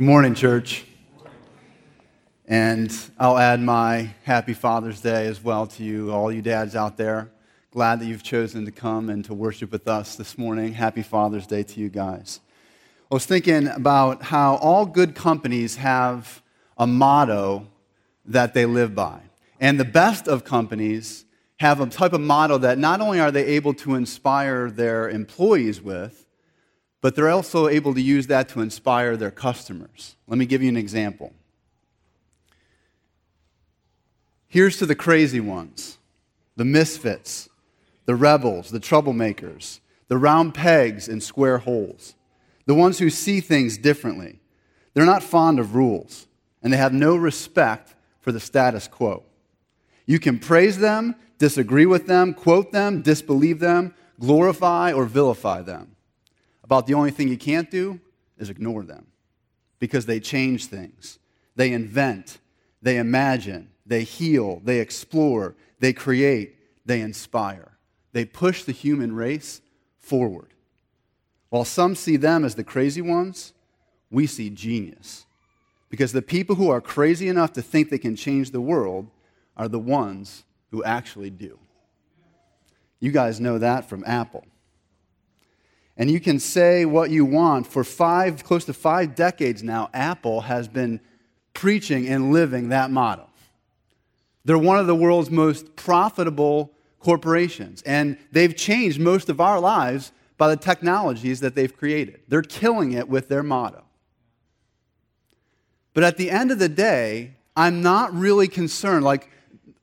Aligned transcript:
Good 0.00 0.06
morning, 0.06 0.34
church. 0.34 0.86
And 2.46 2.90
I'll 3.18 3.36
add 3.36 3.60
my 3.60 4.14
happy 4.24 4.54
Father's 4.54 5.02
Day 5.02 5.26
as 5.26 5.44
well 5.44 5.66
to 5.66 5.84
you, 5.84 6.10
all 6.10 6.32
you 6.32 6.40
dads 6.40 6.74
out 6.74 6.96
there. 6.96 7.30
Glad 7.70 8.00
that 8.00 8.06
you've 8.06 8.22
chosen 8.22 8.64
to 8.64 8.70
come 8.70 9.10
and 9.10 9.22
to 9.26 9.34
worship 9.34 9.70
with 9.70 9.86
us 9.86 10.16
this 10.16 10.38
morning. 10.38 10.72
Happy 10.72 11.02
Father's 11.02 11.46
Day 11.46 11.64
to 11.64 11.80
you 11.80 11.90
guys. 11.90 12.40
I 13.10 13.14
was 13.14 13.26
thinking 13.26 13.66
about 13.66 14.22
how 14.22 14.54
all 14.54 14.86
good 14.86 15.14
companies 15.14 15.76
have 15.76 16.42
a 16.78 16.86
motto 16.86 17.66
that 18.24 18.54
they 18.54 18.64
live 18.64 18.94
by. 18.94 19.20
And 19.60 19.78
the 19.78 19.84
best 19.84 20.26
of 20.26 20.44
companies 20.44 21.26
have 21.58 21.78
a 21.78 21.86
type 21.86 22.14
of 22.14 22.22
motto 22.22 22.56
that 22.56 22.78
not 22.78 23.02
only 23.02 23.20
are 23.20 23.30
they 23.30 23.44
able 23.44 23.74
to 23.74 23.96
inspire 23.96 24.70
their 24.70 25.10
employees 25.10 25.82
with, 25.82 26.24
but 27.00 27.14
they're 27.14 27.30
also 27.30 27.68
able 27.68 27.94
to 27.94 28.00
use 28.00 28.26
that 28.26 28.48
to 28.50 28.60
inspire 28.60 29.16
their 29.16 29.30
customers. 29.30 30.16
Let 30.26 30.38
me 30.38 30.46
give 30.46 30.62
you 30.62 30.68
an 30.68 30.76
example. 30.76 31.32
Here's 34.48 34.76
to 34.78 34.86
the 34.86 34.96
crazy 34.96 35.40
ones, 35.40 35.98
the 36.56 36.64
misfits, 36.64 37.48
the 38.04 38.16
rebels, 38.16 38.70
the 38.70 38.80
troublemakers, 38.80 39.78
the 40.08 40.18
round 40.18 40.54
pegs 40.54 41.08
in 41.08 41.20
square 41.20 41.58
holes, 41.58 42.14
the 42.66 42.74
ones 42.74 42.98
who 42.98 43.10
see 43.10 43.40
things 43.40 43.78
differently. 43.78 44.40
They're 44.92 45.06
not 45.06 45.22
fond 45.22 45.60
of 45.60 45.76
rules, 45.76 46.26
and 46.62 46.72
they 46.72 46.76
have 46.76 46.92
no 46.92 47.14
respect 47.14 47.94
for 48.20 48.32
the 48.32 48.40
status 48.40 48.88
quo. 48.88 49.22
You 50.04 50.18
can 50.18 50.40
praise 50.40 50.78
them, 50.78 51.14
disagree 51.38 51.86
with 51.86 52.08
them, 52.08 52.34
quote 52.34 52.72
them, 52.72 53.02
disbelieve 53.02 53.60
them, 53.60 53.94
glorify 54.18 54.92
or 54.92 55.04
vilify 55.04 55.62
them. 55.62 55.94
About 56.62 56.86
the 56.86 56.94
only 56.94 57.10
thing 57.10 57.28
you 57.28 57.38
can't 57.38 57.70
do 57.70 58.00
is 58.38 58.50
ignore 58.50 58.84
them 58.84 59.06
because 59.78 60.06
they 60.06 60.20
change 60.20 60.66
things. 60.66 61.18
They 61.56 61.72
invent, 61.72 62.38
they 62.80 62.98
imagine, 62.98 63.70
they 63.86 64.04
heal, 64.04 64.60
they 64.64 64.80
explore, 64.80 65.56
they 65.80 65.92
create, 65.92 66.56
they 66.86 67.00
inspire. 67.00 67.78
They 68.12 68.24
push 68.24 68.64
the 68.64 68.72
human 68.72 69.14
race 69.14 69.60
forward. 69.98 70.54
While 71.48 71.64
some 71.64 71.94
see 71.94 72.16
them 72.16 72.44
as 72.44 72.54
the 72.54 72.64
crazy 72.64 73.02
ones, 73.02 73.52
we 74.10 74.26
see 74.26 74.50
genius. 74.50 75.26
Because 75.88 76.12
the 76.12 76.22
people 76.22 76.56
who 76.56 76.70
are 76.70 76.80
crazy 76.80 77.28
enough 77.28 77.52
to 77.54 77.62
think 77.62 77.90
they 77.90 77.98
can 77.98 78.14
change 78.14 78.50
the 78.50 78.60
world 78.60 79.08
are 79.56 79.68
the 79.68 79.78
ones 79.78 80.44
who 80.70 80.84
actually 80.84 81.30
do. 81.30 81.58
You 83.00 83.10
guys 83.10 83.40
know 83.40 83.58
that 83.58 83.88
from 83.88 84.04
Apple 84.06 84.44
and 86.00 86.10
you 86.10 86.18
can 86.18 86.40
say 86.40 86.86
what 86.86 87.10
you 87.10 87.26
want. 87.26 87.66
For 87.66 87.84
five, 87.84 88.42
close 88.42 88.64
to 88.64 88.72
five 88.72 89.14
decades 89.14 89.62
now, 89.62 89.90
Apple 89.92 90.40
has 90.40 90.66
been 90.66 90.98
preaching 91.52 92.08
and 92.08 92.32
living 92.32 92.70
that 92.70 92.90
motto. 92.90 93.28
They're 94.46 94.56
one 94.56 94.78
of 94.78 94.86
the 94.86 94.94
world's 94.94 95.30
most 95.30 95.76
profitable 95.76 96.72
corporations, 97.00 97.82
and 97.82 98.16
they've 98.32 98.56
changed 98.56 98.98
most 98.98 99.28
of 99.28 99.42
our 99.42 99.60
lives 99.60 100.12
by 100.38 100.48
the 100.48 100.56
technologies 100.56 101.40
that 101.40 101.54
they've 101.54 101.76
created. 101.76 102.20
They're 102.28 102.40
killing 102.40 102.92
it 102.92 103.06
with 103.06 103.28
their 103.28 103.42
motto. 103.42 103.84
But 105.92 106.02
at 106.02 106.16
the 106.16 106.30
end 106.30 106.50
of 106.50 106.58
the 106.58 106.70
day, 106.70 107.36
I'm 107.54 107.82
not 107.82 108.14
really 108.14 108.48
concerned. 108.48 109.04
Like, 109.04 109.28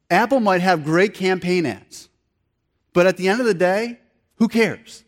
Apple 0.09 0.39
might 0.39 0.61
have 0.61 0.83
great 0.83 1.13
campaign 1.13 1.67
ads, 1.67 2.09
but 2.93 3.05
at 3.05 3.17
the 3.17 3.27
end 3.27 3.39
of 3.39 3.45
the 3.45 3.53
day, 3.53 3.99
who 4.37 4.47
cares? 4.47 5.03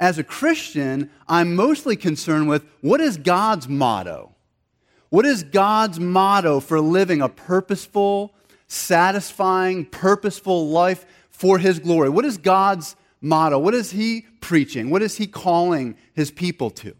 As 0.00 0.18
a 0.18 0.24
Christian, 0.24 1.10
I'm 1.28 1.54
mostly 1.54 1.94
concerned 1.94 2.48
with 2.48 2.64
what 2.80 3.02
is 3.02 3.18
God's 3.18 3.68
motto? 3.68 4.34
What 5.10 5.26
is 5.26 5.42
God's 5.42 6.00
motto 6.00 6.58
for 6.60 6.80
living 6.80 7.20
a 7.20 7.28
purposeful, 7.28 8.34
satisfying, 8.66 9.84
purposeful 9.84 10.68
life 10.68 11.04
for 11.30 11.58
His 11.58 11.78
glory? 11.78 12.08
What 12.08 12.24
is 12.24 12.38
God's 12.38 12.96
motto? 13.20 13.58
What 13.58 13.74
is 13.74 13.90
He 13.90 14.22
preaching? 14.40 14.88
What 14.88 15.02
is 15.02 15.16
He 15.16 15.26
calling 15.26 15.96
His 16.14 16.30
people 16.30 16.70
to? 16.70 16.96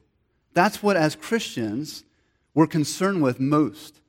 That's 0.53 0.83
what, 0.83 0.97
as 0.97 1.17
Christians, 1.17 2.05
we're 2.53 2.67
concerned 2.67 3.23
with 3.23 3.41
most. 3.41 4.01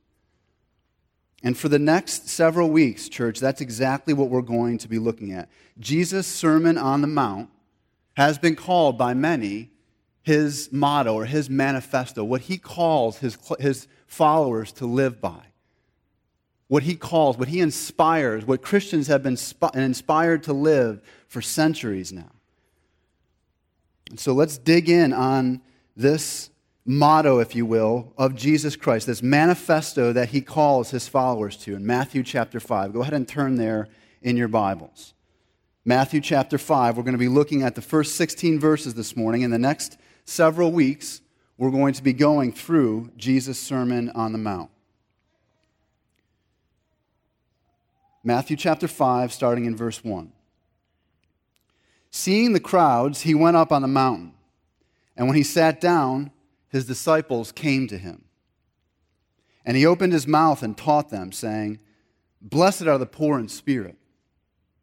And 1.43 1.57
for 1.57 1.69
the 1.69 1.79
next 1.79 2.27
several 2.27 2.69
weeks, 2.69 3.07
church, 3.07 3.39
that's 3.39 3.61
exactly 3.61 4.13
what 4.13 4.29
we're 4.29 4.41
going 4.41 4.77
to 4.79 4.87
be 4.87 4.99
looking 4.99 5.31
at. 5.31 5.49
Jesus' 5.79 6.27
Sermon 6.27 6.77
on 6.77 7.01
the 7.01 7.07
Mount 7.07 7.49
has 8.15 8.37
been 8.37 8.55
called 8.55 8.97
by 8.97 9.13
many 9.13 9.71
his 10.23 10.69
motto 10.71 11.13
or 11.13 11.25
his 11.25 11.49
manifesto, 11.49 12.23
what 12.23 12.41
he 12.41 12.57
calls 12.57 13.17
his, 13.17 13.37
his 13.59 13.87
followers 14.05 14.71
to 14.73 14.85
live 14.85 15.19
by. 15.19 15.45
What 16.67 16.83
he 16.83 16.95
calls, 16.95 17.37
what 17.37 17.49
he 17.49 17.59
inspires, 17.59 18.45
what 18.45 18.61
Christians 18.61 19.07
have 19.07 19.23
been 19.23 19.37
inspired 19.73 20.43
to 20.43 20.53
live 20.53 21.01
for 21.27 21.41
centuries 21.41 22.13
now. 22.13 22.31
And 24.09 24.19
so 24.19 24.33
let's 24.33 24.57
dig 24.57 24.89
in 24.89 25.11
on 25.11 25.61
this 25.95 26.49
motto, 26.85 27.39
if 27.39 27.55
you 27.55 27.65
will, 27.65 28.13
of 28.17 28.35
Jesus 28.35 28.75
Christ, 28.75 29.07
this 29.07 29.21
manifesto 29.21 30.13
that 30.13 30.29
he 30.29 30.41
calls 30.41 30.91
his 30.91 31.07
followers 31.07 31.57
to 31.57 31.75
in 31.75 31.85
Matthew 31.85 32.23
chapter 32.23 32.59
5. 32.59 32.93
Go 32.93 33.01
ahead 33.01 33.13
and 33.13 33.27
turn 33.27 33.55
there 33.55 33.87
in 34.21 34.37
your 34.37 34.47
Bibles. 34.47 35.13
Matthew 35.83 36.21
chapter 36.21 36.59
5. 36.59 36.95
We're 36.95 37.03
going 37.03 37.13
to 37.13 37.17
be 37.17 37.27
looking 37.27 37.63
at 37.63 37.73
the 37.73 37.81
first 37.81 38.15
16 38.15 38.59
verses 38.59 38.93
this 38.93 39.15
morning. 39.15 39.41
In 39.41 39.49
the 39.49 39.57
next 39.57 39.97
several 40.25 40.71
weeks, 40.71 41.21
we're 41.57 41.71
going 41.71 41.95
to 41.95 42.03
be 42.03 42.13
going 42.13 42.53
through 42.53 43.09
Jesus' 43.17 43.59
Sermon 43.59 44.11
on 44.11 44.31
the 44.31 44.37
Mount. 44.37 44.69
Matthew 48.23 48.57
chapter 48.57 48.87
5, 48.87 49.33
starting 49.33 49.65
in 49.65 49.75
verse 49.75 50.03
1. 50.03 50.31
Seeing 52.11 52.53
the 52.53 52.59
crowds, 52.59 53.21
he 53.21 53.33
went 53.33 53.57
up 53.57 53.71
on 53.71 53.81
the 53.81 53.87
mountain. 53.87 54.33
And 55.17 55.25
when 55.25 55.35
he 55.35 55.43
sat 55.43 55.81
down, 55.81 56.29
his 56.69 56.85
disciples 56.85 57.51
came 57.51 57.87
to 57.87 57.97
him. 57.97 58.25
And 59.65 59.75
he 59.75 59.87
opened 59.87 60.13
his 60.13 60.27
mouth 60.27 60.61
and 60.61 60.77
taught 60.77 61.09
them, 61.09 61.31
saying, 61.31 61.79
Blessed 62.39 62.83
are 62.83 62.99
the 62.99 63.07
poor 63.07 63.39
in 63.39 63.47
spirit 63.47 63.97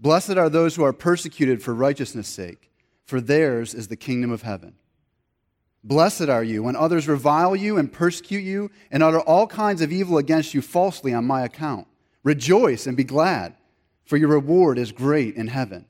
Blessed 0.00 0.36
are 0.36 0.48
those 0.48 0.76
who 0.76 0.84
are 0.84 0.92
persecuted 0.92 1.62
for 1.62 1.74
righteousness' 1.74 2.28
sake, 2.28 2.70
for 3.04 3.20
theirs 3.20 3.74
is 3.74 3.88
the 3.88 3.96
kingdom 3.96 4.30
of 4.30 4.42
heaven. 4.42 4.74
Blessed 5.82 6.28
are 6.28 6.44
you 6.44 6.62
when 6.62 6.76
others 6.76 7.08
revile 7.08 7.56
you 7.56 7.78
and 7.78 7.92
persecute 7.92 8.42
you 8.42 8.70
and 8.90 9.02
utter 9.02 9.20
all 9.20 9.46
kinds 9.46 9.80
of 9.80 9.92
evil 9.92 10.18
against 10.18 10.54
you 10.54 10.60
falsely 10.60 11.14
on 11.14 11.24
my 11.24 11.42
account. 11.42 11.86
Rejoice 12.22 12.86
and 12.86 12.96
be 12.96 13.04
glad, 13.04 13.54
for 14.04 14.16
your 14.16 14.28
reward 14.28 14.78
is 14.78 14.92
great 14.92 15.34
in 15.36 15.48
heaven. 15.48 15.86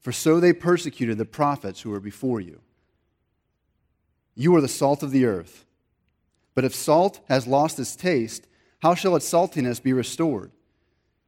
For 0.00 0.12
so 0.12 0.40
they 0.40 0.52
persecuted 0.52 1.18
the 1.18 1.24
prophets 1.24 1.80
who 1.80 1.90
were 1.90 2.00
before 2.00 2.40
you. 2.40 2.60
You 4.34 4.54
are 4.56 4.60
the 4.60 4.68
salt 4.68 5.02
of 5.02 5.12
the 5.12 5.24
earth. 5.24 5.64
But 6.54 6.64
if 6.64 6.74
salt 6.74 7.20
has 7.28 7.46
lost 7.46 7.78
its 7.78 7.96
taste, 7.96 8.46
how 8.80 8.94
shall 8.94 9.16
its 9.16 9.30
saltiness 9.30 9.82
be 9.82 9.92
restored? 9.92 10.50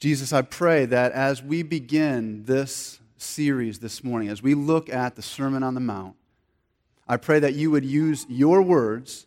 Jesus, 0.00 0.32
I 0.32 0.40
pray 0.40 0.86
that 0.86 1.12
as 1.12 1.42
we 1.42 1.62
begin 1.62 2.44
this 2.44 3.00
series 3.18 3.80
this 3.80 4.02
morning, 4.02 4.30
as 4.30 4.42
we 4.42 4.54
look 4.54 4.88
at 4.88 5.14
the 5.14 5.20
Sermon 5.20 5.62
on 5.62 5.74
the 5.74 5.80
Mount, 5.80 6.16
I 7.06 7.18
pray 7.18 7.38
that 7.38 7.52
you 7.52 7.70
would 7.70 7.84
use 7.84 8.24
your 8.26 8.62
words 8.62 9.26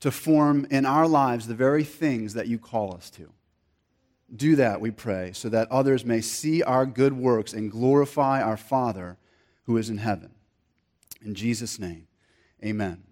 to 0.00 0.10
form 0.10 0.66
in 0.70 0.86
our 0.86 1.06
lives 1.06 1.46
the 1.46 1.54
very 1.54 1.84
things 1.84 2.32
that 2.32 2.48
you 2.48 2.58
call 2.58 2.94
us 2.94 3.10
to. 3.10 3.30
Do 4.34 4.56
that, 4.56 4.80
we 4.80 4.90
pray, 4.90 5.32
so 5.34 5.50
that 5.50 5.70
others 5.70 6.06
may 6.06 6.22
see 6.22 6.62
our 6.62 6.86
good 6.86 7.12
works 7.12 7.52
and 7.52 7.70
glorify 7.70 8.40
our 8.42 8.56
Father 8.56 9.18
who 9.64 9.76
is 9.76 9.90
in 9.90 9.98
heaven. 9.98 10.30
In 11.22 11.34
Jesus' 11.34 11.78
name, 11.78 12.06
amen. 12.64 13.02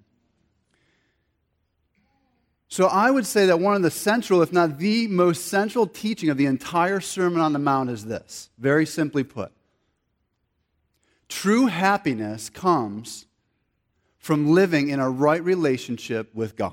So 2.73 2.87
I 2.87 3.11
would 3.11 3.27
say 3.27 3.45
that 3.45 3.61
one 3.61 3.77
of 3.77 3.83
the 3.83 3.91
central, 3.91 4.41
if 4.41 4.51
not 4.51 4.79
the 4.79 5.07
most 5.07 5.49
central 5.49 5.87
teaching 5.87 6.31
of 6.31 6.39
the 6.39 6.47
entire 6.47 7.01
Sermon 7.01 7.39
on 7.39 7.53
the 7.53 7.59
Mount 7.59 7.91
is 7.91 8.07
this, 8.07 8.49
very 8.57 8.87
simply 8.87 9.25
put. 9.25 9.53
True 11.29 11.67
happiness 11.67 12.49
comes 12.49 13.27
from 14.17 14.53
living 14.55 14.89
in 14.89 15.01
a 15.01 15.11
right 15.11 15.45
relationship 15.45 16.35
with 16.35 16.57
God. 16.57 16.73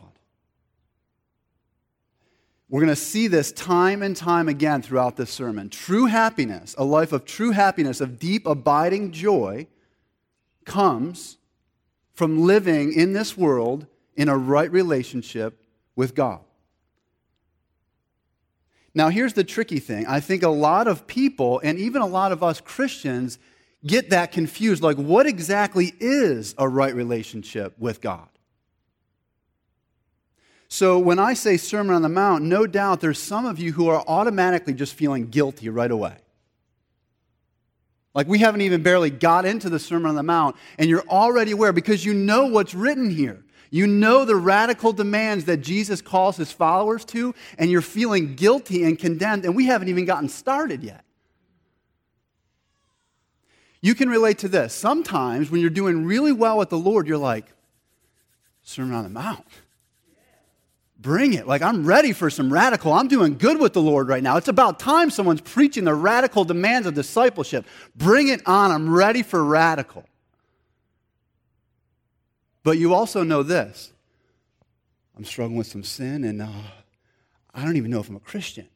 We're 2.70 2.80
going 2.80 2.88
to 2.88 2.96
see 2.96 3.28
this 3.28 3.52
time 3.52 4.02
and 4.02 4.16
time 4.16 4.48
again 4.48 4.82
throughout 4.82 5.18
this 5.18 5.32
sermon. 5.32 5.70
True 5.70 6.06
happiness, 6.06 6.76
a 6.78 6.86
life 6.86 7.12
of 7.12 7.26
true 7.26 7.52
happiness, 7.52 8.00
of 8.00 8.20
deep, 8.20 8.48
abiding 8.48 9.12
joy, 9.12 9.68
comes 10.64 11.40
from 12.14 12.46
living 12.46 12.94
in 12.94 13.12
this 13.12 13.36
world 13.36 13.86
in 14.16 14.30
a 14.30 14.38
right 14.38 14.72
relationship 14.72 15.66
with 16.00 16.16
God. 16.16 16.40
Now, 18.94 19.10
here's 19.10 19.34
the 19.34 19.44
tricky 19.44 19.80
thing. 19.80 20.08
I 20.08 20.22
think 20.22 20.44
a 20.44 20.50
lot 20.50 20.88
of 20.88 21.08
people, 21.08 21.60
and 21.62 21.78
even 21.78 22.02
a 22.02 22.08
lot 22.08 22.32
of 22.32 22.42
us 22.42 22.62
Christians, 22.62 23.38
get 23.86 24.12
that 24.12 24.32
confused. 24.32 24.82
Like, 24.82 24.96
what 24.96 25.26
exactly 25.26 25.94
is 26.00 26.56
a 26.58 26.70
right 26.70 26.96
relationship 26.96 27.78
with 27.78 28.00
God? 28.00 28.30
So, 30.70 30.98
when 30.98 31.20
I 31.20 31.34
say 31.34 31.58
Sermon 31.58 31.94
on 31.94 32.02
the 32.02 32.08
Mount, 32.08 32.46
no 32.46 32.66
doubt 32.66 33.02
there's 33.02 33.20
some 33.20 33.46
of 33.46 33.60
you 33.60 33.74
who 33.74 33.90
are 33.90 34.02
automatically 34.08 34.74
just 34.74 34.94
feeling 34.94 35.28
guilty 35.28 35.68
right 35.68 35.92
away. 35.92 36.16
Like, 38.14 38.28
we 38.28 38.40
haven't 38.40 38.62
even 38.62 38.84
barely 38.84 39.10
got 39.10 39.46
into 39.46 39.70
the 39.70 39.80
Sermon 39.80 40.08
on 40.12 40.16
the 40.16 40.24
Mount, 40.24 40.56
and 40.78 40.90
you're 40.90 41.08
already 41.10 41.52
aware 41.52 41.74
because 41.74 42.06
you 42.06 42.14
know 42.14 42.46
what's 42.46 42.74
written 42.74 43.10
here. 43.10 43.44
You 43.70 43.88
know 43.88 44.26
the 44.26 44.36
radical 44.36 44.94
demands 44.94 45.46
that 45.46 45.58
Jesus 45.58 46.02
calls 46.02 46.38
his 46.38 46.52
followers 46.52 47.06
to, 47.06 47.36
and 47.58 47.70
you're 47.70 47.82
feeling 47.82 48.36
guilty 48.36 48.84
and 48.84 48.98
condemned, 48.98 49.46
and 49.46 49.56
we 49.56 49.66
haven't 49.66 49.90
even 49.90 50.06
gotten 50.06 50.30
started 50.30 50.84
yet. 50.84 51.04
You 53.82 53.96
can 53.96 54.10
relate 54.10 54.40
to 54.40 54.48
this. 54.48 54.74
Sometimes 54.74 55.50
when 55.50 55.62
you're 55.62 55.70
doing 55.70 56.06
really 56.06 56.32
well 56.32 56.58
with 56.58 56.70
the 56.70 56.78
Lord, 56.78 57.08
you're 57.08 57.18
like, 57.18 57.46
Sermon 58.62 58.94
on 58.94 59.04
the 59.04 59.10
Mount 59.10 59.46
bring 61.00 61.34
it. 61.34 61.48
Like, 61.48 61.62
I'm 61.62 61.86
ready 61.86 62.14
for 62.14 62.30
some 62.30 62.52
radical. 62.52 62.94
I'm 62.94 63.08
doing 63.08 63.38
good 63.38 63.60
with 63.60 63.74
the 63.74 63.82
Lord 63.82 64.08
right 64.08 64.22
now. 64.22 64.38
It's 64.38 64.48
about 64.48 64.80
time 64.80 65.10
someone's 65.10 65.42
preaching 65.42 65.86
the 65.86 65.96
radical 65.96 66.44
demands 66.44 66.88
of 66.88 66.94
discipleship. 66.94 67.66
Bring 67.96 68.28
it 68.28 68.42
on. 68.46 68.72
I'm 68.72 68.94
ready 68.94 69.24
for 69.24 69.44
radical. 69.44 70.06
But 72.64 72.78
you 72.78 72.94
also 72.94 73.24
know 73.24 73.44
this 73.44 73.92
I'm 75.18 75.26
struggling 75.26 75.58
with 75.58 75.68
some 75.68 75.84
sin, 75.84 76.24
and 76.24 76.42
uh, 76.42 76.48
I 77.54 77.64
don't 77.64 77.78
even 77.78 77.92
know 77.92 78.00
if 78.00 78.10
I'm 78.10 78.16
a 78.16 78.22
Christian. 78.22 78.68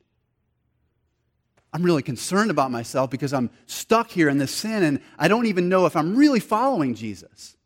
I'm 1.72 1.84
really 1.84 2.04
concerned 2.04 2.52
about 2.52 2.70
myself 2.70 3.10
because 3.10 3.34
I'm 3.34 3.50
stuck 3.66 4.12
here 4.12 4.30
in 4.30 4.38
this 4.38 4.52
sin, 4.52 4.84
and 4.84 5.00
I 5.18 5.28
don't 5.28 5.48
even 5.48 5.70
know 5.70 5.86
if 5.86 5.96
I'm 5.96 6.16
really 6.16 6.40
following 6.40 6.94
Jesus 6.94 7.58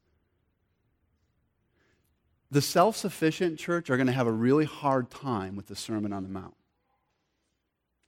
the 2.52 2.62
self 2.62 2.96
sufficient 2.96 3.60
church 3.60 3.90
are 3.90 3.98
going 3.98 4.08
to 4.08 4.14
have 4.14 4.28
a 4.28 4.32
really 4.32 4.66
hard 4.66 5.10
time 5.10 5.56
with 5.56 5.68
the 5.68 5.76
Sermon 5.76 6.14
on 6.14 6.24
the 6.24 6.30
Mount. 6.30 6.56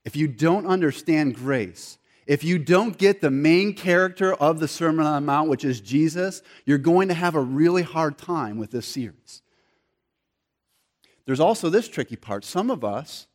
If 0.04 0.16
you 0.16 0.28
don't 0.28 0.66
understand 0.66 1.34
grace, 1.34 1.98
if 2.30 2.44
you 2.44 2.60
don't 2.60 2.96
get 2.96 3.20
the 3.20 3.30
main 3.30 3.74
character 3.74 4.34
of 4.34 4.60
the 4.60 4.68
Sermon 4.68 5.04
on 5.04 5.14
the 5.14 5.26
Mount, 5.26 5.50
which 5.50 5.64
is 5.64 5.80
Jesus, 5.80 6.42
you're 6.64 6.78
going 6.78 7.08
to 7.08 7.14
have 7.14 7.34
a 7.34 7.40
really 7.40 7.82
hard 7.82 8.18
time 8.18 8.56
with 8.56 8.70
this 8.70 8.86
series. 8.86 9.42
There's 11.26 11.40
also 11.40 11.70
this 11.70 11.88
tricky 11.88 12.14
part. 12.14 12.44
Some 12.44 12.70
of 12.70 12.84
us 12.84 13.26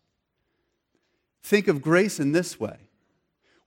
think 1.43 1.67
of 1.67 1.81
grace 1.81 2.19
in 2.21 2.31
this 2.31 2.57
way 2.57 2.77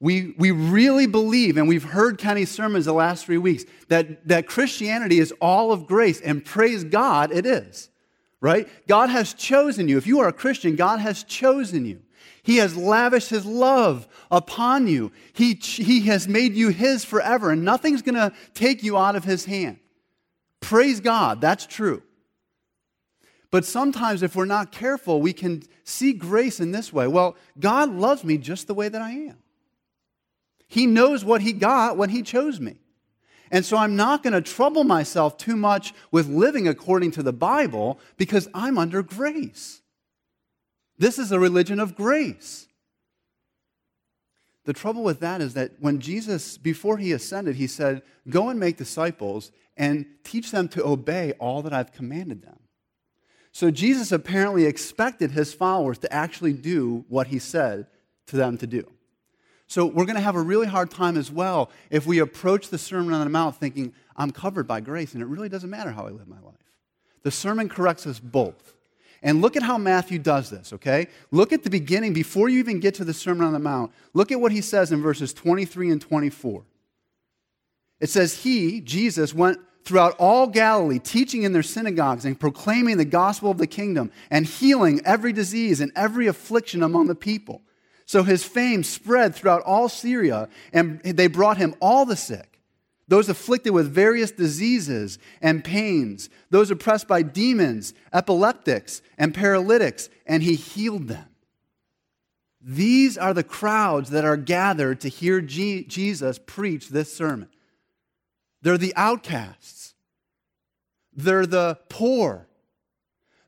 we, 0.00 0.34
we 0.38 0.50
really 0.50 1.06
believe, 1.06 1.56
and 1.56 1.66
we've 1.68 1.84
heard 1.84 2.18
Kenny's 2.18 2.50
sermons 2.50 2.84
the 2.84 2.92
last 2.92 3.26
three 3.26 3.38
weeks, 3.38 3.64
that, 3.88 4.26
that 4.28 4.46
Christianity 4.46 5.18
is 5.18 5.32
all 5.40 5.72
of 5.72 5.86
grace, 5.86 6.20
and 6.20 6.44
praise 6.44 6.84
God, 6.84 7.32
it 7.32 7.44
is. 7.44 7.90
Right? 8.40 8.68
God 8.86 9.10
has 9.10 9.34
chosen 9.34 9.88
you. 9.88 9.98
If 9.98 10.06
you 10.06 10.20
are 10.20 10.28
a 10.28 10.32
Christian, 10.32 10.76
God 10.76 11.00
has 11.00 11.24
chosen 11.24 11.84
you. 11.84 12.00
He 12.48 12.56
has 12.56 12.78
lavished 12.78 13.28
His 13.28 13.44
love 13.44 14.08
upon 14.30 14.86
you. 14.86 15.12
He, 15.34 15.52
he 15.52 16.06
has 16.06 16.26
made 16.26 16.54
you 16.54 16.70
His 16.70 17.04
forever, 17.04 17.50
and 17.50 17.62
nothing's 17.62 18.00
going 18.00 18.14
to 18.14 18.32
take 18.54 18.82
you 18.82 18.96
out 18.96 19.16
of 19.16 19.24
His 19.24 19.44
hand. 19.44 19.78
Praise 20.60 20.98
God, 20.98 21.42
that's 21.42 21.66
true. 21.66 22.02
But 23.50 23.66
sometimes, 23.66 24.22
if 24.22 24.34
we're 24.34 24.46
not 24.46 24.72
careful, 24.72 25.20
we 25.20 25.34
can 25.34 25.62
see 25.84 26.14
grace 26.14 26.58
in 26.58 26.72
this 26.72 26.90
way. 26.90 27.06
Well, 27.06 27.36
God 27.60 27.90
loves 27.90 28.24
me 28.24 28.38
just 28.38 28.66
the 28.66 28.72
way 28.72 28.88
that 28.88 29.02
I 29.02 29.10
am. 29.10 29.36
He 30.68 30.86
knows 30.86 31.26
what 31.26 31.42
He 31.42 31.52
got 31.52 31.98
when 31.98 32.08
He 32.08 32.22
chose 32.22 32.60
me. 32.60 32.76
And 33.50 33.62
so 33.62 33.76
I'm 33.76 33.94
not 33.94 34.22
going 34.22 34.32
to 34.32 34.40
trouble 34.40 34.84
myself 34.84 35.36
too 35.36 35.54
much 35.54 35.92
with 36.10 36.28
living 36.28 36.66
according 36.66 37.10
to 37.10 37.22
the 37.22 37.30
Bible 37.30 38.00
because 38.16 38.48
I'm 38.54 38.78
under 38.78 39.02
grace. 39.02 39.82
This 40.98 41.18
is 41.18 41.32
a 41.32 41.38
religion 41.38 41.78
of 41.80 41.94
grace. 41.94 42.66
The 44.64 44.72
trouble 44.72 45.02
with 45.02 45.20
that 45.20 45.40
is 45.40 45.54
that 45.54 45.72
when 45.80 46.00
Jesus, 46.00 46.58
before 46.58 46.98
he 46.98 47.12
ascended, 47.12 47.56
he 47.56 47.66
said, 47.66 48.02
Go 48.28 48.50
and 48.50 48.60
make 48.60 48.76
disciples 48.76 49.50
and 49.76 50.04
teach 50.24 50.50
them 50.50 50.68
to 50.68 50.84
obey 50.84 51.32
all 51.38 51.62
that 51.62 51.72
I've 51.72 51.92
commanded 51.92 52.42
them. 52.42 52.58
So 53.52 53.70
Jesus 53.70 54.12
apparently 54.12 54.66
expected 54.66 55.30
his 55.30 55.54
followers 55.54 55.98
to 55.98 56.12
actually 56.12 56.52
do 56.52 57.04
what 57.08 57.28
he 57.28 57.38
said 57.38 57.86
to 58.26 58.36
them 58.36 58.58
to 58.58 58.66
do. 58.66 58.86
So 59.68 59.86
we're 59.86 60.04
going 60.04 60.16
to 60.16 60.22
have 60.22 60.36
a 60.36 60.42
really 60.42 60.66
hard 60.66 60.90
time 60.90 61.16
as 61.16 61.30
well 61.30 61.70
if 61.90 62.06
we 62.06 62.18
approach 62.18 62.68
the 62.68 62.78
Sermon 62.78 63.14
on 63.14 63.24
the 63.24 63.30
Mount 63.30 63.56
thinking, 63.56 63.92
I'm 64.16 64.30
covered 64.30 64.66
by 64.66 64.80
grace, 64.80 65.12
and 65.12 65.22
it 65.22 65.26
really 65.26 65.48
doesn't 65.48 65.70
matter 65.70 65.92
how 65.92 66.06
I 66.06 66.10
live 66.10 66.26
my 66.26 66.40
life. 66.40 66.54
The 67.22 67.30
sermon 67.30 67.68
corrects 67.68 68.06
us 68.06 68.18
both. 68.18 68.74
And 69.22 69.40
look 69.40 69.56
at 69.56 69.62
how 69.62 69.78
Matthew 69.78 70.18
does 70.18 70.50
this, 70.50 70.72
okay? 70.72 71.08
Look 71.30 71.52
at 71.52 71.64
the 71.64 71.70
beginning, 71.70 72.12
before 72.12 72.48
you 72.48 72.58
even 72.60 72.80
get 72.80 72.94
to 72.96 73.04
the 73.04 73.14
Sermon 73.14 73.46
on 73.46 73.52
the 73.52 73.58
Mount, 73.58 73.92
look 74.14 74.30
at 74.30 74.40
what 74.40 74.52
he 74.52 74.60
says 74.60 74.92
in 74.92 75.02
verses 75.02 75.32
23 75.32 75.90
and 75.90 76.00
24. 76.00 76.62
It 78.00 78.08
says, 78.10 78.42
He, 78.42 78.80
Jesus, 78.80 79.34
went 79.34 79.58
throughout 79.84 80.14
all 80.18 80.46
Galilee, 80.46 80.98
teaching 80.98 81.42
in 81.42 81.52
their 81.52 81.62
synagogues 81.62 82.24
and 82.24 82.38
proclaiming 82.38 82.98
the 82.98 83.04
gospel 83.04 83.50
of 83.50 83.58
the 83.58 83.66
kingdom 83.66 84.12
and 84.30 84.46
healing 84.46 85.00
every 85.04 85.32
disease 85.32 85.80
and 85.80 85.90
every 85.96 86.26
affliction 86.26 86.82
among 86.82 87.06
the 87.06 87.14
people. 87.14 87.62
So 88.04 88.22
his 88.22 88.44
fame 88.44 88.84
spread 88.84 89.34
throughout 89.34 89.62
all 89.62 89.88
Syria, 89.88 90.48
and 90.72 91.00
they 91.00 91.26
brought 91.26 91.56
him 91.56 91.74
all 91.80 92.06
the 92.06 92.16
sick, 92.16 92.57
those 93.08 93.30
afflicted 93.30 93.72
with 93.72 93.90
various 93.90 94.30
diseases 94.30 95.18
and 95.40 95.64
pains, 95.64 96.28
those 96.50 96.70
oppressed 96.70 97.08
by 97.08 97.22
demons, 97.22 97.94
epileptics, 98.12 99.00
and 99.16 99.34
paralytics, 99.34 100.10
and 100.26 100.42
he 100.42 100.54
healed 100.54 101.08
them. 101.08 101.24
These 102.60 103.16
are 103.16 103.32
the 103.32 103.42
crowds 103.42 104.10
that 104.10 104.26
are 104.26 104.36
gathered 104.36 105.00
to 105.00 105.08
hear 105.08 105.40
G- 105.40 105.84
Jesus 105.84 106.38
preach 106.44 106.90
this 106.90 107.12
sermon. 107.14 107.48
They're 108.60 108.78
the 108.78 108.94
outcasts, 108.94 109.94
they're 111.14 111.46
the 111.46 111.78
poor, 111.88 112.46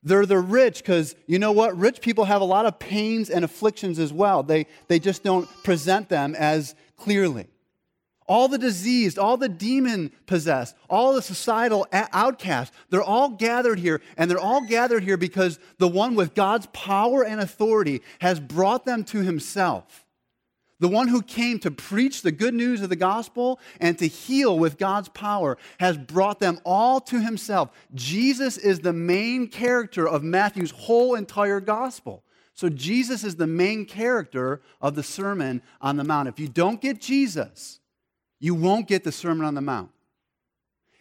they're 0.03 0.25
the 0.25 0.39
rich 0.39 0.79
because 0.79 1.15
you 1.27 1.39
know 1.39 1.53
what? 1.53 1.77
Rich 1.77 2.01
people 2.01 2.25
have 2.25 2.41
a 2.41 2.47
lot 2.47 2.65
of 2.65 2.79
pains 2.79 3.29
and 3.29 3.45
afflictions 3.45 3.99
as 3.99 4.13
well. 4.13 4.43
They, 4.43 4.67
they 4.89 4.99
just 4.99 5.23
don't 5.23 5.47
present 5.63 6.09
them 6.09 6.35
as 6.35 6.75
clearly. 6.97 7.49
All 8.31 8.47
the 8.47 8.59
diseased, 8.59 9.19
all 9.19 9.37
the 9.37 9.49
demon 9.49 10.13
possessed, 10.27 10.77
all 10.89 11.13
the 11.15 11.21
societal 11.21 11.85
outcasts, 11.91 12.77
they're 12.89 13.03
all 13.03 13.31
gathered 13.31 13.81
here. 13.81 14.01
And 14.17 14.31
they're 14.31 14.39
all 14.39 14.65
gathered 14.65 15.03
here 15.03 15.17
because 15.17 15.59
the 15.79 15.89
one 15.89 16.15
with 16.15 16.37
God's 16.37 16.67
power 16.67 17.25
and 17.25 17.41
authority 17.41 18.03
has 18.21 18.39
brought 18.39 18.85
them 18.85 19.03
to 19.07 19.23
himself 19.23 20.07
the 20.79 20.89
one 20.89 21.09
who 21.09 21.21
came 21.21 21.59
to 21.59 21.71
preach 21.71 22.23
the 22.23 22.33
good 22.33 22.55
news 22.55 22.81
of 22.81 22.89
the 22.89 22.97
gospel 22.97 23.61
and 23.81 23.99
to 23.99 24.07
heal 24.09 24.59
with 24.59 24.79
God's 24.79 25.11
power, 25.11 25.59
has 25.79 25.99
brought 25.99 26.41
them 26.41 26.59
all 26.65 27.03
to 27.03 27.21
himself. 27.21 27.69
Jesus 27.95 28.57
is 28.57 28.81
the 28.81 28.95
main 28.95 29.49
character 29.49 30.09
of 30.09 30.23
Matthew's 30.23 30.71
whole 30.71 31.17
entire 31.17 31.61
gospel. 31.61 32.25
So, 32.55 32.71
Jesus 32.71 33.25
is 33.25 33.37
the 33.37 33.47
main 33.47 33.85
character 33.85 34.63
of 34.81 34.95
the 34.95 35.03
Sermon 35.03 35.61
on 35.83 35.99
the 35.99 36.05
Mount. 36.05 36.29
If 36.29 36.41
you 36.41 36.49
don't 36.49 36.81
get 36.81 36.99
Jesus, 36.99 37.80
you 38.41 38.55
won't 38.55 38.89
get 38.89 39.05
the 39.05 39.13
Sermon 39.13 39.47
on 39.47 39.55
the 39.55 39.61
Mount. 39.61 39.91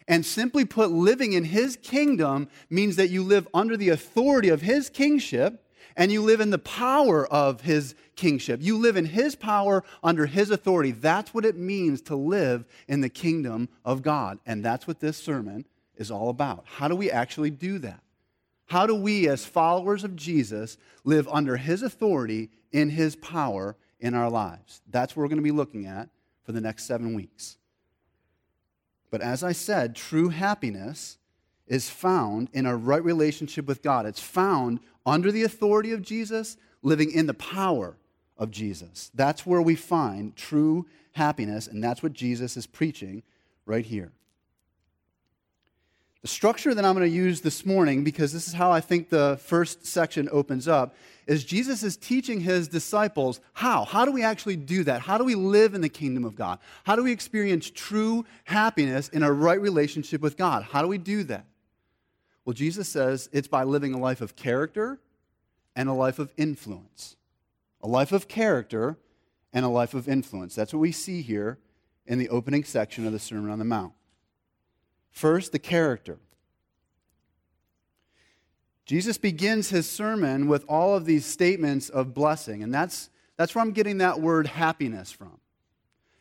And 0.06 0.24
simply 0.26 0.64
put, 0.64 0.90
living 0.90 1.32
in 1.32 1.44
his 1.44 1.76
kingdom 1.76 2.48
means 2.68 2.96
that 2.96 3.10
you 3.10 3.22
live 3.22 3.48
under 3.54 3.76
the 3.76 3.88
authority 3.88 4.48
of 4.48 4.60
his 4.60 4.90
kingship 4.90 5.64
and 5.96 6.12
you 6.12 6.22
live 6.22 6.40
in 6.40 6.50
the 6.50 6.58
power 6.58 7.26
of 7.26 7.62
his 7.62 7.94
kingship. 8.16 8.60
You 8.62 8.78
live 8.78 8.96
in 8.96 9.06
his 9.06 9.34
power 9.34 9.84
under 10.02 10.26
his 10.26 10.50
authority. 10.50 10.92
That's 10.92 11.34
what 11.34 11.44
it 11.44 11.56
means 11.56 12.00
to 12.02 12.16
live 12.16 12.64
in 12.88 13.00
the 13.00 13.08
kingdom 13.08 13.68
of 13.84 14.02
God. 14.02 14.38
And 14.46 14.64
that's 14.64 14.86
what 14.86 15.00
this 15.00 15.16
sermon 15.16 15.64
is 15.96 16.10
all 16.10 16.28
about. 16.28 16.64
How 16.66 16.88
do 16.88 16.96
we 16.96 17.10
actually 17.10 17.50
do 17.50 17.78
that? 17.78 18.00
How 18.66 18.86
do 18.86 18.94
we, 18.94 19.28
as 19.28 19.44
followers 19.44 20.04
of 20.04 20.14
Jesus, 20.14 20.76
live 21.04 21.28
under 21.28 21.56
his 21.56 21.82
authority 21.82 22.50
in 22.72 22.90
his 22.90 23.16
power 23.16 23.76
in 23.98 24.14
our 24.14 24.30
lives? 24.30 24.80
That's 24.88 25.16
what 25.16 25.22
we're 25.22 25.28
going 25.28 25.38
to 25.38 25.42
be 25.42 25.50
looking 25.50 25.86
at 25.86 26.08
for 26.50 26.54
the 26.54 26.60
next 26.60 26.82
seven 26.82 27.14
weeks. 27.14 27.58
But 29.08 29.20
as 29.20 29.44
I 29.44 29.52
said, 29.52 29.94
true 29.94 30.30
happiness 30.30 31.16
is 31.68 31.88
found 31.88 32.48
in 32.52 32.66
a 32.66 32.76
right 32.76 33.04
relationship 33.04 33.66
with 33.66 33.82
God. 33.82 34.04
It's 34.04 34.18
found 34.18 34.80
under 35.06 35.30
the 35.30 35.44
authority 35.44 35.92
of 35.92 36.02
Jesus, 36.02 36.56
living 36.82 37.12
in 37.12 37.28
the 37.28 37.34
power 37.34 37.96
of 38.36 38.50
Jesus. 38.50 39.12
That's 39.14 39.46
where 39.46 39.62
we 39.62 39.76
find 39.76 40.34
true 40.34 40.86
happiness, 41.12 41.68
and 41.68 41.84
that's 41.84 42.02
what 42.02 42.14
Jesus 42.14 42.56
is 42.56 42.66
preaching 42.66 43.22
right 43.64 43.86
here. 43.86 44.10
The 46.22 46.28
structure 46.28 46.74
that 46.74 46.84
I'm 46.84 46.94
going 46.94 47.08
to 47.08 47.16
use 47.16 47.40
this 47.40 47.64
morning, 47.64 48.04
because 48.04 48.30
this 48.32 48.46
is 48.46 48.52
how 48.52 48.70
I 48.70 48.82
think 48.82 49.08
the 49.08 49.38
first 49.42 49.86
section 49.86 50.28
opens 50.30 50.68
up, 50.68 50.94
is 51.26 51.44
Jesus 51.44 51.82
is 51.82 51.96
teaching 51.96 52.40
his 52.40 52.68
disciples 52.68 53.40
how. 53.54 53.84
How 53.86 54.04
do 54.04 54.12
we 54.12 54.22
actually 54.22 54.56
do 54.56 54.84
that? 54.84 55.00
How 55.00 55.16
do 55.16 55.24
we 55.24 55.34
live 55.34 55.74
in 55.74 55.80
the 55.80 55.88
kingdom 55.88 56.24
of 56.24 56.34
God? 56.34 56.58
How 56.84 56.94
do 56.94 57.02
we 57.02 57.12
experience 57.12 57.70
true 57.70 58.26
happiness 58.44 59.08
in 59.08 59.22
a 59.22 59.32
right 59.32 59.60
relationship 59.60 60.20
with 60.20 60.36
God? 60.36 60.64
How 60.64 60.82
do 60.82 60.88
we 60.88 60.98
do 60.98 61.24
that? 61.24 61.46
Well, 62.44 62.52
Jesus 62.52 62.88
says 62.88 63.30
it's 63.32 63.48
by 63.48 63.64
living 63.64 63.94
a 63.94 63.98
life 63.98 64.20
of 64.20 64.36
character 64.36 64.98
and 65.74 65.88
a 65.88 65.94
life 65.94 66.18
of 66.18 66.32
influence. 66.36 67.16
A 67.80 67.88
life 67.88 68.12
of 68.12 68.28
character 68.28 68.98
and 69.54 69.64
a 69.64 69.68
life 69.68 69.94
of 69.94 70.06
influence. 70.06 70.54
That's 70.54 70.74
what 70.74 70.80
we 70.80 70.92
see 70.92 71.22
here 71.22 71.58
in 72.06 72.18
the 72.18 72.28
opening 72.28 72.64
section 72.64 73.06
of 73.06 73.12
the 73.12 73.18
Sermon 73.18 73.50
on 73.50 73.58
the 73.58 73.64
Mount. 73.64 73.94
First, 75.10 75.52
the 75.52 75.58
character. 75.58 76.18
Jesus 78.86 79.18
begins 79.18 79.70
his 79.70 79.88
sermon 79.88 80.48
with 80.48 80.64
all 80.68 80.96
of 80.96 81.04
these 81.04 81.24
statements 81.24 81.88
of 81.88 82.12
blessing, 82.14 82.62
and 82.62 82.74
that's, 82.74 83.10
that's 83.36 83.54
where 83.54 83.62
I'm 83.62 83.72
getting 83.72 83.98
that 83.98 84.20
word 84.20 84.46
happiness 84.46 85.12
from. 85.12 85.38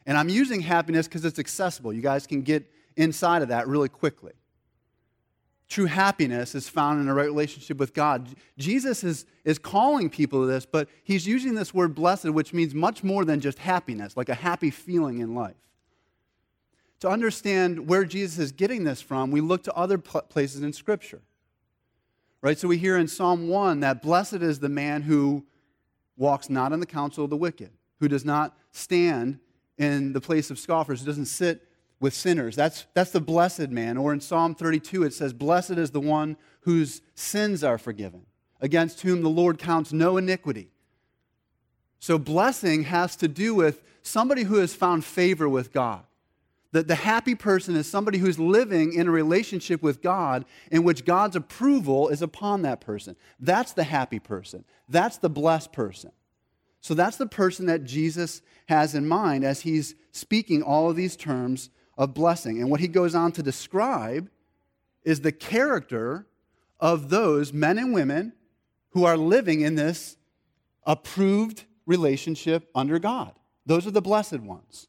And 0.05 0.17
I'm 0.17 0.29
using 0.29 0.61
happiness 0.61 1.07
because 1.07 1.25
it's 1.25 1.39
accessible. 1.39 1.93
You 1.93 2.01
guys 2.01 2.27
can 2.27 2.41
get 2.41 2.71
inside 2.95 3.41
of 3.41 3.47
that 3.49 3.67
really 3.67 3.89
quickly. 3.89 4.33
True 5.67 5.85
happiness 5.85 6.55
is 6.55 6.67
found 6.67 6.99
in 6.99 7.07
a 7.07 7.13
right 7.13 7.25
relationship 7.25 7.77
with 7.77 7.93
God. 7.93 8.27
Jesus 8.57 9.03
is, 9.03 9.25
is 9.45 9.59
calling 9.59 10.09
people 10.09 10.41
to 10.41 10.47
this, 10.47 10.65
but 10.65 10.89
he's 11.03 11.27
using 11.27 11.53
this 11.53 11.73
word 11.73 11.93
blessed, 11.93 12.29
which 12.31 12.53
means 12.53 12.73
much 12.73 13.03
more 13.03 13.23
than 13.23 13.39
just 13.39 13.59
happiness, 13.59 14.17
like 14.17 14.29
a 14.29 14.35
happy 14.35 14.71
feeling 14.71 15.19
in 15.19 15.35
life 15.35 15.55
to 16.99 17.09
understand 17.09 17.87
where 17.87 18.03
Jesus 18.03 18.39
is 18.39 18.51
getting 18.51 18.83
this 18.83 19.01
from, 19.01 19.31
we 19.31 19.41
look 19.41 19.63
to 19.63 19.73
other 19.73 19.97
places 19.97 20.61
in 20.61 20.73
Scripture. 20.73 21.21
Right? 22.41 22.57
So 22.57 22.67
we 22.67 22.77
hear 22.77 22.97
in 22.97 23.07
Psalm 23.07 23.49
1 23.49 23.81
that 23.81 24.01
blessed 24.01 24.35
is 24.35 24.59
the 24.59 24.69
man 24.69 25.01
who 25.01 25.45
walks 26.17 26.49
not 26.49 26.71
in 26.71 26.79
the 26.79 26.85
counsel 26.85 27.23
of 27.23 27.29
the 27.29 27.37
wicked, 27.37 27.71
who 27.99 28.07
does 28.07 28.25
not 28.25 28.57
stand 28.71 29.39
in 29.77 30.13
the 30.13 30.21
place 30.21 30.51
of 30.51 30.59
scoffers, 30.59 30.99
who 30.99 31.05
doesn't 31.05 31.25
sit 31.25 31.67
with 31.99 32.13
sinners. 32.13 32.55
That's, 32.55 32.85
that's 32.93 33.11
the 33.11 33.19
blessed 33.19 33.69
man. 33.69 33.97
Or 33.97 34.13
in 34.13 34.21
Psalm 34.21 34.55
32, 34.55 35.03
it 35.03 35.13
says, 35.13 35.33
Blessed 35.33 35.71
is 35.71 35.91
the 35.91 35.99
one 35.99 36.37
whose 36.61 37.01
sins 37.15 37.63
are 37.63 37.77
forgiven, 37.77 38.25
against 38.61 39.01
whom 39.01 39.21
the 39.21 39.29
Lord 39.29 39.57
counts 39.57 39.91
no 39.91 40.17
iniquity. 40.17 40.69
So 41.99 42.17
blessing 42.17 42.83
has 42.83 43.15
to 43.17 43.27
do 43.27 43.53
with 43.53 43.83
somebody 44.01 44.43
who 44.43 44.55
has 44.55 44.73
found 44.73 45.03
favor 45.03 45.47
with 45.49 45.73
God. 45.73 46.03
The, 46.71 46.83
the 46.83 46.95
happy 46.95 47.33
person 47.33 47.75
is 47.75 47.89
somebody 47.89 48.19
who's 48.19 48.37
living 48.37 48.93
in 48.93 49.07
a 49.07 49.11
relationship 49.11 49.81
with 49.81 50.01
God 50.01 50.45
in 50.71 50.83
which 50.83 51.05
God's 51.05 51.35
approval 51.35 52.09
is 52.09 52.21
upon 52.21 52.61
that 52.61 52.79
person. 52.79 53.15
That's 53.39 53.73
the 53.73 53.83
happy 53.83 54.19
person. 54.19 54.65
That's 54.87 55.17
the 55.17 55.29
blessed 55.29 55.71
person. 55.71 56.11
So 56.81 56.93
that's 56.93 57.17
the 57.17 57.25
person 57.25 57.65
that 57.65 57.83
Jesus 57.83 58.41
has 58.67 58.95
in 58.95 59.07
mind 59.07 59.43
as 59.43 59.61
he's 59.61 59.95
speaking 60.11 60.61
all 60.61 60.89
of 60.89 60.95
these 60.95 61.15
terms 61.15 61.69
of 61.97 62.13
blessing. 62.13 62.61
And 62.61 62.69
what 62.69 62.79
he 62.79 62.87
goes 62.87 63.15
on 63.15 63.31
to 63.33 63.43
describe 63.43 64.29
is 65.03 65.21
the 65.21 65.31
character 65.31 66.27
of 66.79 67.09
those 67.09 67.51
men 67.51 67.77
and 67.77 67.93
women 67.93 68.33
who 68.91 69.05
are 69.05 69.17
living 69.17 69.61
in 69.61 69.75
this 69.75 70.17
approved 70.85 71.65
relationship 71.85 72.69
under 72.73 72.99
God. 72.99 73.33
Those 73.65 73.85
are 73.85 73.91
the 73.91 74.01
blessed 74.01 74.39
ones. 74.39 74.87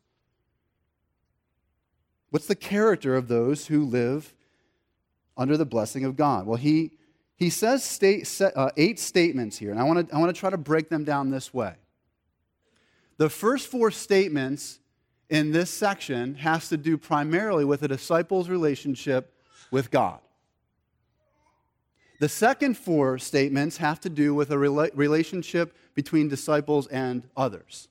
What's 2.30 2.46
the 2.46 2.54
character 2.54 3.16
of 3.16 3.28
those 3.28 3.66
who 3.66 3.84
live 3.84 4.34
under 5.36 5.56
the 5.56 5.66
blessing 5.66 6.04
of 6.04 6.16
God? 6.16 6.46
Well, 6.46 6.56
he, 6.56 6.92
he 7.36 7.50
says 7.50 7.84
state, 7.84 8.28
uh, 8.40 8.70
eight 8.76 8.98
statements 8.98 9.58
here, 9.58 9.70
and 9.70 9.80
I 9.80 9.84
want 9.84 10.08
to 10.08 10.14
I 10.14 10.18
wanna 10.18 10.32
try 10.32 10.50
to 10.50 10.56
break 10.56 10.88
them 10.88 11.04
down 11.04 11.30
this 11.30 11.52
way. 11.52 11.74
The 13.16 13.28
first 13.28 13.68
four 13.68 13.90
statements 13.90 14.78
in 15.28 15.52
this 15.52 15.70
section 15.70 16.36
has 16.36 16.68
to 16.68 16.76
do 16.76 16.96
primarily 16.96 17.64
with 17.64 17.82
a 17.82 17.88
disciple's 17.88 18.48
relationship 18.48 19.34
with 19.70 19.90
God. 19.90 20.20
The 22.20 22.28
second 22.28 22.76
four 22.76 23.18
statements 23.18 23.78
have 23.78 23.98
to 24.00 24.10
do 24.10 24.34
with 24.34 24.50
a 24.50 24.56
rela- 24.56 24.90
relationship 24.94 25.74
between 25.94 26.28
disciples 26.28 26.86
and 26.88 27.26
others. 27.36 27.88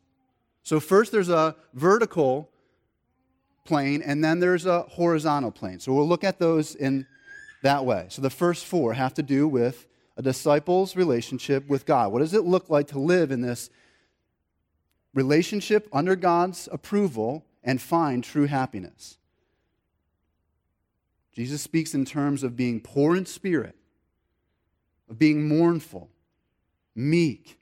So, 0.61 0.79
first, 0.79 1.11
there's 1.11 1.29
a 1.29 1.55
vertical 1.73 2.49
plane, 3.63 4.01
and 4.01 4.23
then 4.23 4.39
there's 4.39 4.65
a 4.65 4.81
horizontal 4.83 5.51
plane. 5.51 5.79
So 5.79 5.93
we'll 5.93 6.07
look 6.07 6.23
at 6.23 6.39
those 6.39 6.75
in 6.75 7.05
that 7.61 7.85
way. 7.85 8.07
So 8.09 8.21
the 8.21 8.29
first 8.29 8.65
four 8.65 8.93
have 8.93 9.13
to 9.15 9.23
do 9.23 9.47
with 9.47 9.85
a 10.17 10.21
disciple's 10.21 10.95
relationship 10.95 11.67
with 11.67 11.85
God. 11.85 12.11
What 12.11 12.19
does 12.19 12.33
it 12.33 12.43
look 12.43 12.69
like 12.69 12.87
to 12.87 12.99
live 12.99 13.31
in 13.31 13.41
this 13.41 13.69
relationship 15.13 15.87
under 15.93 16.15
God's 16.15 16.67
approval 16.71 17.45
and 17.63 17.81
find 17.81 18.23
true 18.23 18.45
happiness? 18.45 19.17
Jesus 21.33 21.61
speaks 21.61 21.93
in 21.93 22.05
terms 22.05 22.43
of 22.43 22.55
being 22.55 22.81
poor 22.81 23.15
in 23.15 23.25
spirit, 23.25 23.75
of 25.09 25.17
being 25.17 25.47
mournful, 25.47 26.09
meek, 26.95 27.59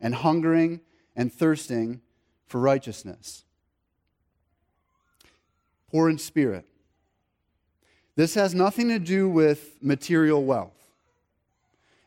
and 0.00 0.14
hungering 0.14 0.80
and 1.14 1.32
thirsting 1.32 2.00
for 2.46 2.60
righteousness 2.60 3.44
poor 5.94 6.10
in 6.10 6.18
spirit. 6.18 6.66
This 8.16 8.34
has 8.34 8.52
nothing 8.52 8.88
to 8.88 8.98
do 8.98 9.28
with 9.28 9.76
material 9.80 10.44
wealth. 10.44 10.88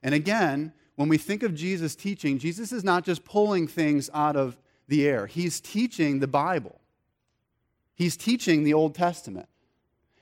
And 0.03 0.13
again, 0.13 0.73
when 0.97 1.07
we 1.07 1.17
think 1.17 1.41
of 1.41 1.55
Jesus 1.55 1.95
teaching, 1.95 2.37
Jesus 2.37 2.73
is 2.73 2.83
not 2.83 3.05
just 3.05 3.23
pulling 3.23 3.65
things 3.65 4.09
out 4.13 4.35
of 4.35 4.57
the 4.89 5.07
air, 5.07 5.25
he's 5.25 5.61
teaching 5.61 6.19
the 6.19 6.27
Bible, 6.27 6.81
he's 7.95 8.17
teaching 8.17 8.65
the 8.65 8.73
Old 8.73 8.93
Testament. 8.93 9.47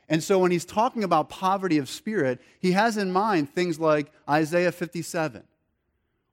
And 0.10 0.24
so 0.24 0.38
when 0.38 0.52
he's 0.52 0.66
talking 0.66 1.04
about 1.04 1.30
poverty 1.30 1.80
of 1.80 1.90
spirit, 1.90 2.40
he 2.60 2.74
has 2.74 2.98
in 2.98 3.12
mind 3.12 3.50
things 3.50 3.80
like 3.80 4.12
Isaiah 4.30 4.72
57 4.72 5.42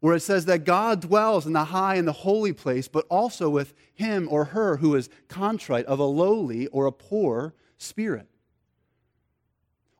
where 0.02 0.16
it 0.16 0.20
says 0.20 0.46
that 0.46 0.64
God 0.64 1.00
dwells 1.00 1.46
in 1.46 1.52
the 1.52 1.66
high 1.66 1.94
and 1.94 2.08
the 2.08 2.12
holy 2.12 2.52
place, 2.52 2.88
but 2.88 3.06
also 3.08 3.48
with 3.48 3.72
him 3.94 4.26
or 4.28 4.46
her 4.46 4.78
who 4.78 4.96
is 4.96 5.08
contrite, 5.28 5.86
of 5.86 6.00
a 6.00 6.04
lowly 6.04 6.66
or 6.66 6.86
a 6.86 6.92
poor 6.92 7.54
spirit. 7.78 8.26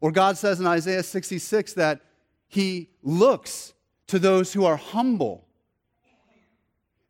Or 0.01 0.11
God 0.11 0.37
says 0.37 0.59
in 0.59 0.67
Isaiah 0.67 1.05
66 1.05 1.75
that 1.75 2.01
he 2.49 2.91
looks 3.05 3.75
to 4.09 4.19
those 4.19 4.53
who 4.53 4.65
are 4.65 4.75
humble, 4.77 5.47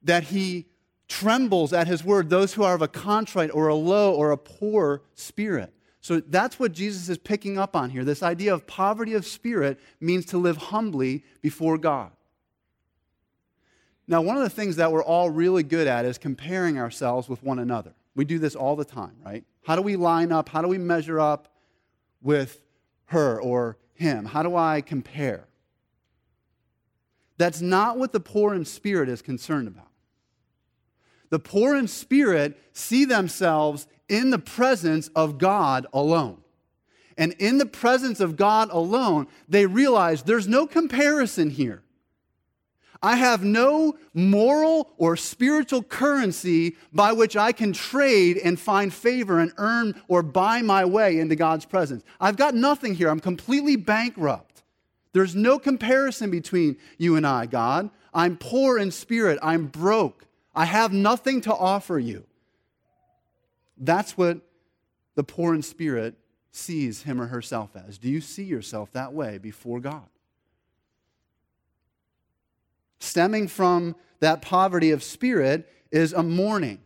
that 0.03 0.25
he 0.25 0.67
trembles 1.09 1.73
at 1.73 1.87
his 1.87 2.05
word, 2.05 2.29
those 2.29 2.53
who 2.53 2.63
are 2.63 2.75
of 2.75 2.83
a 2.83 2.89
contrite 2.89 3.51
or 3.55 3.69
a 3.69 3.75
low 3.75 4.13
or 4.13 4.33
a 4.33 4.37
poor 4.37 5.01
spirit. 5.15 5.73
So 6.03 6.21
that's 6.21 6.59
what 6.59 6.73
Jesus 6.73 7.09
is 7.09 7.17
picking 7.17 7.57
up 7.57 7.75
on 7.75 7.89
here. 7.89 8.05
This 8.05 8.23
idea 8.23 8.53
of 8.53 8.67
poverty 8.67 9.15
of 9.15 9.25
spirit 9.25 9.81
means 9.99 10.27
to 10.27 10.37
live 10.37 10.59
humbly 10.59 11.25
before 11.41 11.79
God. 11.79 12.11
Now, 14.09 14.21
one 14.21 14.37
of 14.37 14.43
the 14.43 14.51
things 14.51 14.77
that 14.77 14.91
we're 14.91 15.05
all 15.05 15.31
really 15.31 15.63
good 15.63 15.87
at 15.87 16.05
is 16.05 16.19
comparing 16.19 16.79
ourselves 16.79 17.29
with 17.29 17.43
one 17.43 17.59
another. 17.59 17.95
We 18.15 18.25
do 18.25 18.39
this 18.39 18.55
all 18.55 18.77
the 18.77 18.85
time, 18.85 19.17
right? 19.25 19.45
How 19.63 19.77
do 19.77 19.83
we 19.83 19.97
line 19.97 20.33
up? 20.33 20.49
How 20.49 20.61
do 20.61 20.69
we 20.69 20.79
measure 20.79 21.21
up 21.21 21.55
with 22.21 22.63
her 23.07 23.41
or 23.41 23.79
him? 23.95 24.25
How 24.25 24.43
do 24.43 24.57
I 24.57 24.81
compare? 24.81 25.47
That's 27.39 27.61
not 27.61 27.99
what 27.99 28.13
the 28.13 28.21
poor 28.21 28.55
in 28.55 28.65
spirit 28.65 29.09
is 29.09 29.23
concerned 29.23 29.69
about. 29.69 29.89
The 31.31 31.39
poor 31.39 31.75
in 31.77 31.89
spirit 31.89 32.61
see 32.73 33.05
themselves 33.05 33.87
in 34.09 34.31
the 34.31 34.39
presence 34.39 35.09
of 35.17 35.39
God 35.39 35.87
alone. 35.93 36.39
and 37.19 37.33
in 37.39 37.59
the 37.59 37.67
presence 37.67 38.21
of 38.21 38.37
God 38.37 38.69
alone, 38.71 39.27
they 39.49 39.67
realize 39.67 40.23
there's 40.23 40.49
no 40.49 40.67
comparison 40.67 41.51
here. 41.51 41.83
I 43.03 43.17
have 43.17 43.43
no 43.43 43.97
moral 44.15 44.93
or 44.97 45.17
spiritual 45.17 45.83
currency 45.83 46.77
by 46.93 47.13
which 47.13 47.37
I 47.37 47.51
can 47.51 47.73
trade 47.73 48.39
and 48.39 48.61
find 48.61 48.95
favor 48.95 49.41
and 49.41 49.53
earn 49.59 50.01
or 50.07 50.23
buy 50.23 50.63
my 50.63 50.85
way 50.85 51.19
into 51.19 51.35
God's 51.35 51.65
presence. 51.65 52.05
I've 52.21 52.37
got 52.37 52.55
nothing 52.55 52.95
here. 52.95 53.09
I'm 53.09 53.19
completely 53.19 53.75
bankrupt. 53.75 54.63
There's 55.13 55.35
no 55.35 55.59
comparison 55.59 56.31
between 56.31 56.77
you 56.97 57.17
and 57.17 57.27
I, 57.27 57.47
God. 57.47 57.91
I'm 58.15 58.37
poor 58.37 58.79
in 58.79 58.93
spirit. 58.93 59.39
I'm 59.43 59.67
broke. 59.67 60.25
I 60.55 60.65
have 60.67 60.93
nothing 60.93 61.41
to 61.43 61.55
offer 61.55 61.99
you. 61.99 62.25
That's 63.77 64.17
what 64.17 64.39
the 65.17 65.25
poor 65.25 65.55
in 65.55 65.63
spirit 65.63 66.15
sees 66.53 67.03
him 67.03 67.21
or 67.21 67.27
herself 67.27 67.75
as. 67.75 67.99
Do 67.99 68.09
you 68.09 68.21
see 68.21 68.45
yourself 68.45 68.93
that 68.93 69.13
way 69.13 69.39
before 69.39 69.81
God? 69.81 70.07
Stemming 73.13 73.47
from 73.47 73.95
that 74.21 74.41
poverty 74.41 74.91
of 74.91 75.03
spirit 75.03 75.71
is 75.91 76.15
a 76.15 76.23
mourning, 76.23 76.79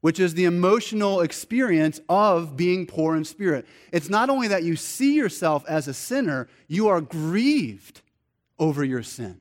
which 0.00 0.20
is 0.20 0.34
the 0.34 0.44
emotional 0.44 1.20
experience 1.20 2.00
of 2.08 2.56
being 2.56 2.86
poor 2.86 3.16
in 3.16 3.24
spirit. 3.24 3.66
It's 3.90 4.08
not 4.08 4.30
only 4.30 4.46
that 4.46 4.62
you 4.62 4.76
see 4.76 5.14
yourself 5.14 5.64
as 5.66 5.88
a 5.88 5.94
sinner, 5.94 6.46
you 6.68 6.86
are 6.86 7.00
grieved 7.00 8.02
over 8.56 8.84
your 8.84 9.02
sin. 9.02 9.40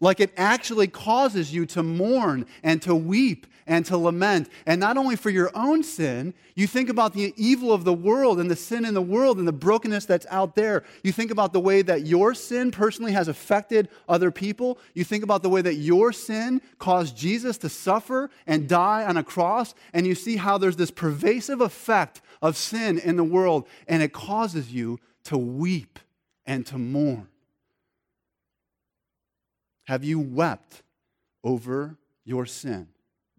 Like 0.00 0.20
it 0.20 0.32
actually 0.36 0.88
causes 0.88 1.54
you 1.54 1.66
to 1.66 1.82
mourn 1.82 2.46
and 2.62 2.82
to 2.82 2.94
weep 2.94 3.46
and 3.66 3.86
to 3.86 3.96
lament. 3.96 4.48
And 4.66 4.80
not 4.80 4.96
only 4.96 5.16
for 5.16 5.30
your 5.30 5.50
own 5.54 5.82
sin, 5.82 6.34
you 6.54 6.66
think 6.66 6.88
about 6.88 7.14
the 7.14 7.32
evil 7.36 7.72
of 7.72 7.84
the 7.84 7.94
world 7.94 8.38
and 8.38 8.50
the 8.50 8.56
sin 8.56 8.84
in 8.84 8.94
the 8.94 9.02
world 9.02 9.38
and 9.38 9.48
the 9.48 9.52
brokenness 9.52 10.04
that's 10.04 10.26
out 10.28 10.54
there. 10.54 10.84
You 11.02 11.12
think 11.12 11.30
about 11.30 11.52
the 11.52 11.60
way 11.60 11.82
that 11.82 12.06
your 12.06 12.34
sin 12.34 12.70
personally 12.70 13.12
has 13.12 13.28
affected 13.28 13.88
other 14.08 14.30
people. 14.30 14.78
You 14.92 15.04
think 15.04 15.24
about 15.24 15.42
the 15.42 15.48
way 15.48 15.62
that 15.62 15.76
your 15.76 16.12
sin 16.12 16.60
caused 16.78 17.16
Jesus 17.16 17.56
to 17.58 17.68
suffer 17.68 18.30
and 18.46 18.68
die 18.68 19.04
on 19.04 19.16
a 19.16 19.24
cross. 19.24 19.74
And 19.92 20.06
you 20.06 20.14
see 20.14 20.36
how 20.36 20.58
there's 20.58 20.76
this 20.76 20.90
pervasive 20.90 21.60
effect 21.60 22.20
of 22.42 22.56
sin 22.56 22.98
in 22.98 23.16
the 23.16 23.24
world, 23.24 23.66
and 23.88 24.02
it 24.02 24.12
causes 24.12 24.72
you 24.72 25.00
to 25.24 25.38
weep 25.38 25.98
and 26.44 26.66
to 26.66 26.76
mourn. 26.76 27.28
Have 29.84 30.04
you 30.04 30.18
wept 30.18 30.82
over 31.42 31.96
your 32.24 32.46
sin? 32.46 32.88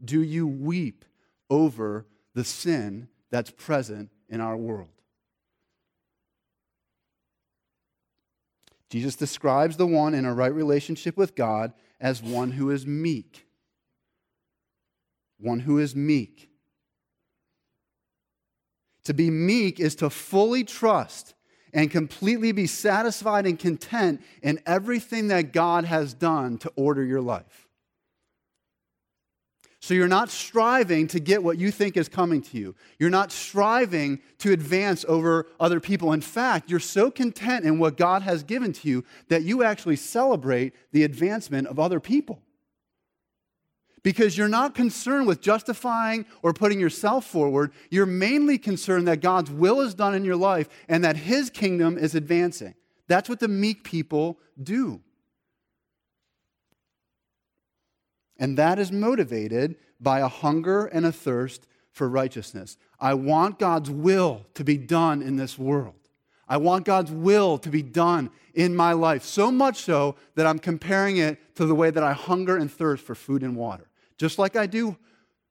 Do 0.04 0.22
you 0.22 0.48
weep 0.48 1.06
over 1.50 2.06
the 2.34 2.44
sin 2.44 3.08
that's 3.32 3.52
present 3.52 4.10
in 4.30 4.42
our 4.42 4.56
world? 4.56 4.90
Jesus 8.90 9.16
describes 9.16 9.78
the 9.78 9.88
one 9.88 10.14
in 10.14 10.26
a 10.26 10.34
right 10.34 10.54
relationship 10.54 11.18
with 11.18 11.36
God 11.36 11.74
as 12.00 12.22
one 12.22 12.52
who 12.52 12.70
is 12.70 12.86
meek. 12.86 13.48
One 15.40 15.60
who 15.60 15.80
is 15.80 15.96
meek. 15.96 16.50
To 19.06 19.14
be 19.14 19.30
meek 19.30 19.80
is 19.80 19.96
to 19.96 20.10
fully 20.10 20.64
trust 20.64 21.34
and 21.76 21.92
completely 21.92 22.54
be 22.54 22.66
satisfied 22.66 23.46
and 23.46 23.60
content 23.60 24.22
in 24.42 24.60
everything 24.66 25.28
that 25.28 25.52
God 25.52 25.84
has 25.84 26.14
done 26.14 26.58
to 26.60 26.72
order 26.78 27.04
your 27.04 27.22
life. 27.22 27.68
So 29.82 29.94
you're 29.94 30.08
not 30.08 30.32
striving 30.32 31.06
to 31.10 31.20
get 31.20 31.44
what 31.44 31.60
you 31.60 31.70
think 31.70 31.96
is 31.96 32.10
coming 32.10 32.42
to 32.44 32.58
you. 32.58 32.76
You're 32.98 33.12
not 33.12 33.32
striving 33.32 34.20
to 34.40 34.54
advance 34.54 35.06
over 35.08 35.48
other 35.60 35.80
people. 35.80 36.14
In 36.14 36.22
fact, 36.22 36.72
you're 36.72 36.80
so 36.80 37.12
content 37.12 37.66
in 37.66 37.78
what 37.78 37.98
God 37.98 38.24
has 38.24 38.42
given 38.42 38.74
to 38.74 38.88
you 38.88 39.04
that 39.28 39.44
you 39.44 39.62
actually 39.62 39.98
celebrate 39.98 40.74
the 40.92 41.04
advancement 41.04 41.68
of 41.68 41.78
other 41.78 42.00
people 42.00 42.42
because 44.06 44.38
you're 44.38 44.48
not 44.48 44.76
concerned 44.76 45.26
with 45.26 45.42
justifying 45.42 46.28
or 46.44 46.54
putting 46.54 46.80
yourself 46.80 47.26
forward. 47.26 47.72
You're 47.90 48.06
mainly 48.06 48.60
concerned 48.60 49.08
that 49.08 49.20
God's 49.20 49.50
will 49.50 49.82
is 49.82 49.96
done 49.96 50.14
in 50.14 50.24
your 50.24 50.36
life 50.36 50.70
and 50.88 51.04
that 51.04 51.18
His 51.18 51.50
kingdom 51.50 51.98
is 51.98 52.14
advancing. 52.14 52.76
That's 53.08 53.28
what 53.28 53.40
the 53.40 53.48
meek 53.48 53.84
people 53.84 54.38
do. 54.62 55.02
And 58.38 58.60
that 58.60 58.78
is 58.78 58.92
motivated 58.92 59.76
by 60.00 60.20
a 60.20 60.28
hunger 60.28 60.86
and 60.86 61.08
a 61.08 61.12
thirst 61.12 61.66
for 61.92 62.08
righteousness. 62.08 62.78
I 63.00 63.16
want 63.16 63.58
God's 63.58 63.90
will 63.90 64.46
to 64.54 64.64
be 64.64 64.78
done 64.78 65.24
in 65.24 65.38
this 65.38 65.58
world. 65.58 65.96
I 66.48 66.58
want 66.58 66.86
God's 66.86 67.12
will 67.12 67.58
to 67.58 67.72
be 67.72 67.82
done 67.82 68.30
in 68.54 68.76
my 68.76 68.94
life, 68.94 69.24
so 69.24 69.52
much 69.52 69.82
so 69.82 70.16
that 70.36 70.46
I'm 70.46 70.60
comparing 70.60 71.18
it 71.18 71.56
to 71.56 71.66
the 71.66 71.74
way 71.74 71.90
that 71.90 72.04
I 72.04 72.14
hunger 72.14 72.56
and 72.56 72.72
thirst 72.72 73.04
for 73.04 73.16
food 73.16 73.42
and 73.42 73.56
water. 73.56 73.90
Just 74.18 74.40
like 74.40 74.56
I 74.56 74.66
do 74.66 74.98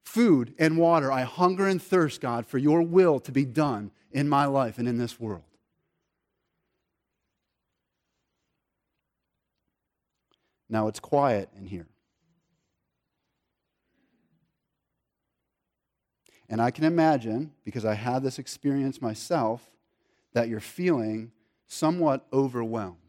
food 0.05 0.55
and 0.59 0.79
water, 0.79 1.11
I 1.11 1.23
hunger 1.23 1.67
and 1.67 1.83
thirst, 1.83 2.21
God, 2.21 2.47
for 2.47 2.59
your 2.59 2.83
will 2.83 3.21
to 3.21 3.33
be 3.33 3.45
done 3.45 3.91
in 4.13 4.29
my 4.29 4.47
life 4.47 4.79
and 4.79 4.89
in 4.89 4.99
this 4.99 5.19
world. 5.19 5.43
Now 10.69 10.89
it's 10.89 11.01
quiet 11.01 11.51
in 11.57 11.67
here. 11.67 11.87
And 16.49 16.61
I 16.61 16.71
can 16.71 16.85
imagine, 16.85 17.53
because 17.65 17.85
I 17.85 17.95
had 17.95 18.23
this 18.23 18.39
experience 18.39 19.01
myself, 19.01 19.63
that 20.33 20.49
you're 20.49 20.61
feeling 20.61 21.33
somewhat 21.67 22.27
overwhelmed. 22.33 23.04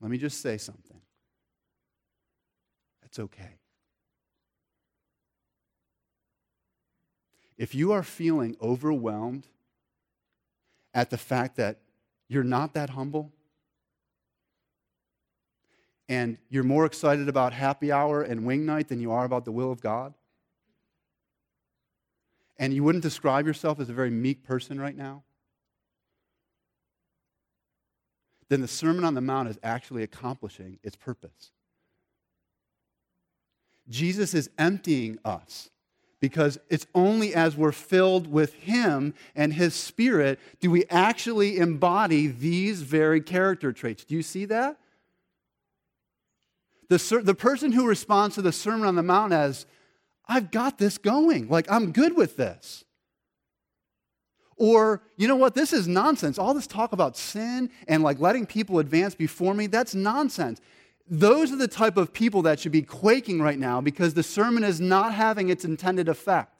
Let 0.00 0.10
me 0.10 0.18
just 0.18 0.40
say 0.40 0.58
something. 0.58 1.00
That's 3.02 3.18
okay. 3.18 3.58
If 7.56 7.74
you 7.74 7.92
are 7.92 8.02
feeling 8.02 8.56
overwhelmed 8.60 9.46
at 10.92 11.10
the 11.10 11.16
fact 11.16 11.56
that 11.56 11.78
you're 12.28 12.44
not 12.44 12.74
that 12.74 12.90
humble, 12.90 13.32
and 16.08 16.38
you're 16.48 16.64
more 16.64 16.84
excited 16.86 17.28
about 17.28 17.52
happy 17.52 17.90
hour 17.90 18.22
and 18.22 18.44
wing 18.44 18.64
night 18.64 18.88
than 18.88 19.00
you 19.00 19.10
are 19.10 19.24
about 19.24 19.44
the 19.44 19.52
will 19.52 19.72
of 19.72 19.80
God, 19.80 20.14
and 22.58 22.72
you 22.72 22.84
wouldn't 22.84 23.02
describe 23.02 23.46
yourself 23.46 23.80
as 23.80 23.88
a 23.88 23.92
very 23.92 24.10
meek 24.10 24.44
person 24.44 24.80
right 24.80 24.96
now, 24.96 25.22
then 28.48 28.60
the 28.60 28.68
Sermon 28.68 29.04
on 29.04 29.14
the 29.14 29.20
Mount 29.20 29.48
is 29.48 29.58
actually 29.62 30.02
accomplishing 30.02 30.78
its 30.82 30.96
purpose. 30.96 31.52
Jesus 33.88 34.34
is 34.34 34.50
emptying 34.58 35.18
us 35.24 35.70
because 36.20 36.58
it's 36.70 36.86
only 36.94 37.34
as 37.34 37.56
we're 37.56 37.72
filled 37.72 38.26
with 38.26 38.54
Him 38.54 39.14
and 39.34 39.52
His 39.52 39.74
Spirit 39.74 40.40
do 40.60 40.70
we 40.70 40.84
actually 40.86 41.58
embody 41.58 42.26
these 42.26 42.82
very 42.82 43.20
character 43.20 43.72
traits. 43.72 44.04
Do 44.04 44.14
you 44.14 44.22
see 44.22 44.44
that? 44.46 44.78
The, 46.88 47.20
the 47.22 47.34
person 47.34 47.72
who 47.72 47.86
responds 47.86 48.36
to 48.36 48.42
the 48.42 48.52
Sermon 48.52 48.86
on 48.86 48.94
the 48.94 49.02
Mount 49.02 49.32
as, 49.32 49.66
I've 50.28 50.50
got 50.50 50.78
this 50.78 50.98
going, 50.98 51.48
like 51.48 51.70
I'm 51.70 51.92
good 51.92 52.16
with 52.16 52.36
this. 52.36 52.84
Or, 54.56 55.02
you 55.16 55.28
know 55.28 55.36
what, 55.36 55.54
this 55.54 55.72
is 55.72 55.86
nonsense. 55.86 56.38
All 56.38 56.54
this 56.54 56.66
talk 56.66 56.92
about 56.92 57.16
sin 57.16 57.70
and 57.88 58.02
like 58.02 58.18
letting 58.20 58.46
people 58.46 58.78
advance 58.78 59.14
before 59.14 59.54
me, 59.54 59.66
that's 59.66 59.94
nonsense. 59.94 60.60
Those 61.08 61.52
are 61.52 61.56
the 61.56 61.68
type 61.68 61.96
of 61.96 62.12
people 62.12 62.42
that 62.42 62.58
should 62.58 62.72
be 62.72 62.82
quaking 62.82 63.40
right 63.40 63.58
now 63.58 63.80
because 63.80 64.14
the 64.14 64.22
sermon 64.22 64.64
is 64.64 64.80
not 64.80 65.12
having 65.12 65.50
its 65.50 65.64
intended 65.64 66.08
effect. 66.08 66.52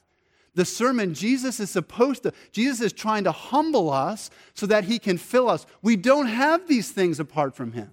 The 0.53 0.65
sermon, 0.65 1.13
Jesus 1.13 1.59
is 1.59 1.69
supposed 1.69 2.23
to, 2.23 2.33
Jesus 2.51 2.81
is 2.81 2.93
trying 2.93 3.25
to 3.25 3.31
humble 3.31 3.91
us 3.91 4.29
so 4.53 4.65
that 4.67 4.85
he 4.85 4.99
can 4.99 5.17
fill 5.17 5.49
us. 5.49 5.65
We 5.81 5.95
don't 5.95 6.27
have 6.27 6.67
these 6.67 6.91
things 6.91 7.19
apart 7.19 7.55
from 7.55 7.73
him. 7.73 7.91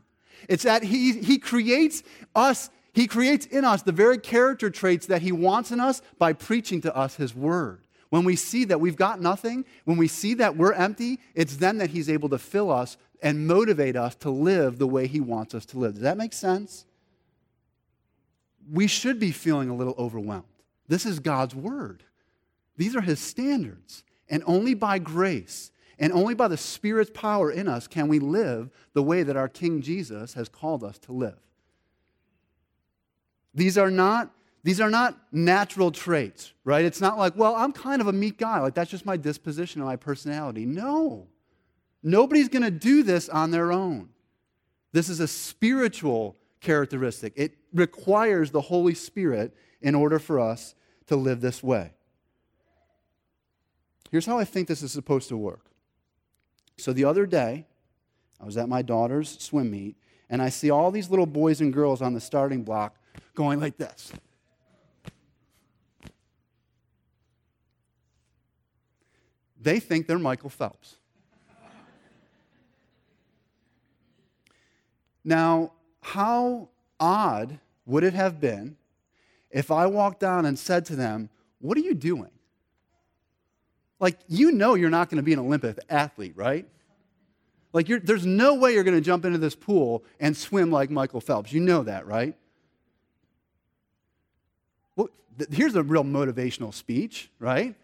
It's 0.48 0.62
that 0.62 0.82
he, 0.82 1.20
he 1.20 1.38
creates 1.38 2.02
us, 2.34 2.70
he 2.92 3.06
creates 3.06 3.46
in 3.46 3.64
us 3.64 3.82
the 3.82 3.92
very 3.92 4.18
character 4.18 4.70
traits 4.70 5.06
that 5.06 5.22
he 5.22 5.32
wants 5.32 5.72
in 5.72 5.80
us 5.80 6.00
by 6.18 6.32
preaching 6.32 6.80
to 6.82 6.96
us 6.96 7.16
his 7.16 7.34
word. 7.34 7.83
When 8.14 8.22
we 8.22 8.36
see 8.36 8.64
that 8.66 8.80
we've 8.80 8.94
got 8.94 9.20
nothing, 9.20 9.64
when 9.86 9.96
we 9.96 10.06
see 10.06 10.34
that 10.34 10.56
we're 10.56 10.72
empty, 10.72 11.18
it's 11.34 11.56
then 11.56 11.78
that 11.78 11.90
He's 11.90 12.08
able 12.08 12.28
to 12.28 12.38
fill 12.38 12.70
us 12.70 12.96
and 13.20 13.48
motivate 13.48 13.96
us 13.96 14.14
to 14.20 14.30
live 14.30 14.78
the 14.78 14.86
way 14.86 15.08
He 15.08 15.18
wants 15.18 15.52
us 15.52 15.66
to 15.66 15.80
live. 15.80 15.94
Does 15.94 16.02
that 16.02 16.16
make 16.16 16.32
sense? 16.32 16.86
We 18.70 18.86
should 18.86 19.18
be 19.18 19.32
feeling 19.32 19.68
a 19.68 19.74
little 19.74 19.96
overwhelmed. 19.98 20.44
This 20.86 21.04
is 21.06 21.18
God's 21.18 21.56
Word, 21.56 22.04
these 22.76 22.94
are 22.94 23.00
His 23.00 23.18
standards. 23.18 24.04
And 24.28 24.44
only 24.46 24.74
by 24.74 25.00
grace 25.00 25.72
and 25.98 26.12
only 26.12 26.34
by 26.34 26.46
the 26.46 26.56
Spirit's 26.56 27.10
power 27.12 27.50
in 27.50 27.66
us 27.66 27.88
can 27.88 28.06
we 28.06 28.20
live 28.20 28.70
the 28.92 29.02
way 29.02 29.24
that 29.24 29.36
our 29.36 29.48
King 29.48 29.82
Jesus 29.82 30.34
has 30.34 30.48
called 30.48 30.84
us 30.84 30.98
to 31.00 31.12
live. 31.12 31.40
These 33.52 33.76
are 33.76 33.90
not 33.90 34.30
These 34.64 34.80
are 34.80 34.90
not 34.90 35.16
natural 35.30 35.92
traits, 35.92 36.52
right? 36.64 36.86
It's 36.86 37.00
not 37.00 37.18
like, 37.18 37.36
well, 37.36 37.54
I'm 37.54 37.70
kind 37.70 38.00
of 38.00 38.08
a 38.08 38.12
meek 38.12 38.38
guy. 38.38 38.60
Like, 38.60 38.74
that's 38.74 38.90
just 38.90 39.04
my 39.04 39.18
disposition 39.18 39.82
and 39.82 39.88
my 39.88 39.96
personality. 39.96 40.64
No. 40.64 41.28
Nobody's 42.02 42.48
going 42.48 42.62
to 42.62 42.70
do 42.70 43.02
this 43.02 43.28
on 43.28 43.50
their 43.50 43.70
own. 43.70 44.08
This 44.92 45.10
is 45.10 45.20
a 45.20 45.28
spiritual 45.28 46.36
characteristic. 46.60 47.34
It 47.36 47.58
requires 47.74 48.50
the 48.50 48.62
Holy 48.62 48.94
Spirit 48.94 49.54
in 49.82 49.94
order 49.94 50.18
for 50.18 50.40
us 50.40 50.74
to 51.08 51.16
live 51.16 51.42
this 51.42 51.62
way. 51.62 51.92
Here's 54.10 54.24
how 54.24 54.38
I 54.38 54.44
think 54.44 54.66
this 54.66 54.82
is 54.82 54.92
supposed 54.92 55.28
to 55.28 55.36
work. 55.36 55.66
So 56.78 56.94
the 56.94 57.04
other 57.04 57.26
day, 57.26 57.66
I 58.40 58.46
was 58.46 58.56
at 58.56 58.68
my 58.68 58.80
daughter's 58.80 59.38
swim 59.40 59.70
meet, 59.70 59.96
and 60.30 60.40
I 60.40 60.48
see 60.48 60.70
all 60.70 60.90
these 60.90 61.10
little 61.10 61.26
boys 61.26 61.60
and 61.60 61.70
girls 61.70 62.00
on 62.00 62.14
the 62.14 62.20
starting 62.20 62.62
block 62.62 62.96
going 63.34 63.60
like 63.60 63.76
this. 63.76 64.10
They 69.64 69.80
think 69.80 70.06
they're 70.06 70.18
Michael 70.18 70.50
Phelps. 70.50 70.96
Now, 75.24 75.72
how 76.02 76.68
odd 77.00 77.58
would 77.86 78.04
it 78.04 78.12
have 78.12 78.40
been 78.40 78.76
if 79.50 79.70
I 79.70 79.86
walked 79.86 80.20
down 80.20 80.44
and 80.44 80.58
said 80.58 80.84
to 80.86 80.96
them, 80.96 81.30
What 81.60 81.78
are 81.78 81.80
you 81.80 81.94
doing? 81.94 82.30
Like, 83.98 84.18
you 84.28 84.52
know 84.52 84.74
you're 84.74 84.90
not 84.90 85.08
going 85.08 85.16
to 85.16 85.22
be 85.22 85.32
an 85.32 85.38
Olympic 85.38 85.78
athlete, 85.88 86.34
right? 86.36 86.68
Like, 87.72 87.86
there's 87.86 88.26
no 88.26 88.54
way 88.54 88.74
you're 88.74 88.84
going 88.84 88.96
to 88.96 89.00
jump 89.00 89.24
into 89.24 89.38
this 89.38 89.56
pool 89.56 90.04
and 90.20 90.36
swim 90.36 90.70
like 90.70 90.90
Michael 90.90 91.22
Phelps. 91.22 91.54
You 91.54 91.60
know 91.60 91.84
that, 91.84 92.06
right? 92.06 92.36
Well, 94.94 95.08
th- 95.38 95.50
here's 95.50 95.74
a 95.74 95.82
real 95.82 96.04
motivational 96.04 96.74
speech, 96.74 97.30
right? 97.38 97.74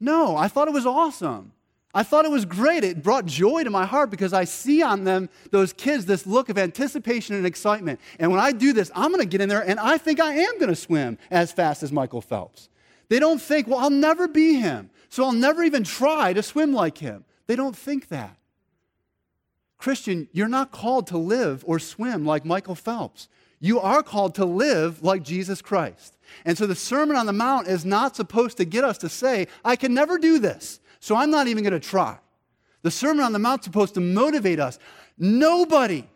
No, 0.00 0.36
I 0.36 0.48
thought 0.48 0.68
it 0.68 0.74
was 0.74 0.86
awesome. 0.86 1.52
I 1.94 2.02
thought 2.02 2.26
it 2.26 2.30
was 2.30 2.44
great. 2.44 2.84
It 2.84 3.02
brought 3.02 3.24
joy 3.24 3.64
to 3.64 3.70
my 3.70 3.86
heart 3.86 4.10
because 4.10 4.34
I 4.34 4.44
see 4.44 4.82
on 4.82 5.04
them, 5.04 5.30
those 5.50 5.72
kids, 5.72 6.04
this 6.04 6.26
look 6.26 6.50
of 6.50 6.58
anticipation 6.58 7.34
and 7.34 7.46
excitement. 7.46 8.00
And 8.18 8.30
when 8.30 8.38
I 8.38 8.52
do 8.52 8.74
this, 8.74 8.90
I'm 8.94 9.10
going 9.10 9.22
to 9.22 9.28
get 9.28 9.40
in 9.40 9.48
there 9.48 9.66
and 9.66 9.80
I 9.80 9.96
think 9.96 10.20
I 10.20 10.34
am 10.34 10.58
going 10.58 10.68
to 10.68 10.76
swim 10.76 11.16
as 11.30 11.52
fast 11.52 11.82
as 11.82 11.92
Michael 11.92 12.20
Phelps. 12.20 12.68
They 13.08 13.18
don't 13.18 13.40
think, 13.40 13.66
well, 13.66 13.78
I'll 13.78 13.88
never 13.88 14.28
be 14.28 14.56
him, 14.56 14.90
so 15.08 15.24
I'll 15.24 15.32
never 15.32 15.62
even 15.62 15.84
try 15.84 16.34
to 16.34 16.42
swim 16.42 16.74
like 16.74 16.98
him. 16.98 17.24
They 17.46 17.56
don't 17.56 17.76
think 17.76 18.08
that. 18.08 18.36
Christian, 19.78 20.28
you're 20.32 20.48
not 20.48 20.72
called 20.72 21.06
to 21.08 21.18
live 21.18 21.64
or 21.66 21.78
swim 21.78 22.26
like 22.26 22.44
Michael 22.44 22.74
Phelps. 22.74 23.28
You 23.60 23.80
are 23.80 24.02
called 24.02 24.34
to 24.36 24.44
live 24.44 25.02
like 25.02 25.22
Jesus 25.22 25.62
Christ. 25.62 26.16
And 26.44 26.56
so 26.58 26.66
the 26.66 26.74
Sermon 26.74 27.16
on 27.16 27.26
the 27.26 27.32
Mount 27.32 27.68
is 27.68 27.84
not 27.84 28.16
supposed 28.16 28.56
to 28.58 28.64
get 28.64 28.84
us 28.84 28.98
to 28.98 29.08
say, 29.08 29.48
I 29.64 29.76
can 29.76 29.94
never 29.94 30.18
do 30.18 30.38
this. 30.38 30.80
So 31.00 31.16
I'm 31.16 31.30
not 31.30 31.46
even 31.46 31.62
going 31.62 31.72
to 31.72 31.80
try. 31.80 32.18
The 32.82 32.90
Sermon 32.90 33.24
on 33.24 33.32
the 33.32 33.38
Mount 33.38 33.62
is 33.62 33.64
supposed 33.64 33.94
to 33.94 34.00
motivate 34.00 34.60
us. 34.60 34.78
Nobody, 35.18 36.06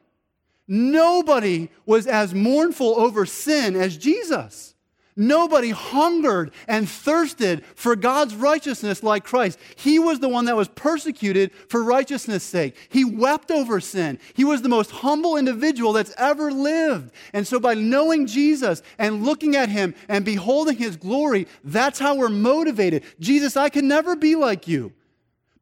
nobody 0.68 1.68
was 1.87 2.07
as 2.07 2.35
mournful 2.35 3.00
over 3.00 3.24
sin 3.24 3.76
as 3.76 3.96
Jesus. 3.96 4.74
Nobody 5.16 5.70
hungered 5.70 6.52
and 6.68 6.88
thirsted 6.88 7.64
for 7.74 7.96
God's 7.96 8.34
righteousness 8.34 9.02
like 9.02 9.24
Christ. 9.24 9.58
He 9.76 9.98
was 9.98 10.20
the 10.20 10.28
one 10.28 10.44
that 10.44 10.56
was 10.56 10.68
persecuted 10.68 11.50
for 11.68 11.82
righteousness' 11.82 12.44
sake. 12.44 12.76
He 12.88 13.04
wept 13.04 13.50
over 13.50 13.80
sin. 13.80 14.18
He 14.34 14.44
was 14.44 14.62
the 14.62 14.68
most 14.68 14.90
humble 14.90 15.36
individual 15.36 15.92
that's 15.92 16.14
ever 16.16 16.52
lived. 16.52 17.12
And 17.32 17.46
so, 17.46 17.58
by 17.58 17.74
knowing 17.74 18.26
Jesus 18.26 18.82
and 18.98 19.24
looking 19.24 19.56
at 19.56 19.68
him 19.68 19.94
and 20.08 20.24
beholding 20.24 20.76
his 20.76 20.96
glory, 20.96 21.48
that's 21.64 21.98
how 21.98 22.14
we're 22.14 22.28
motivated. 22.28 23.04
Jesus, 23.18 23.56
I 23.56 23.68
can 23.68 23.88
never 23.88 24.14
be 24.14 24.36
like 24.36 24.68
you. 24.68 24.92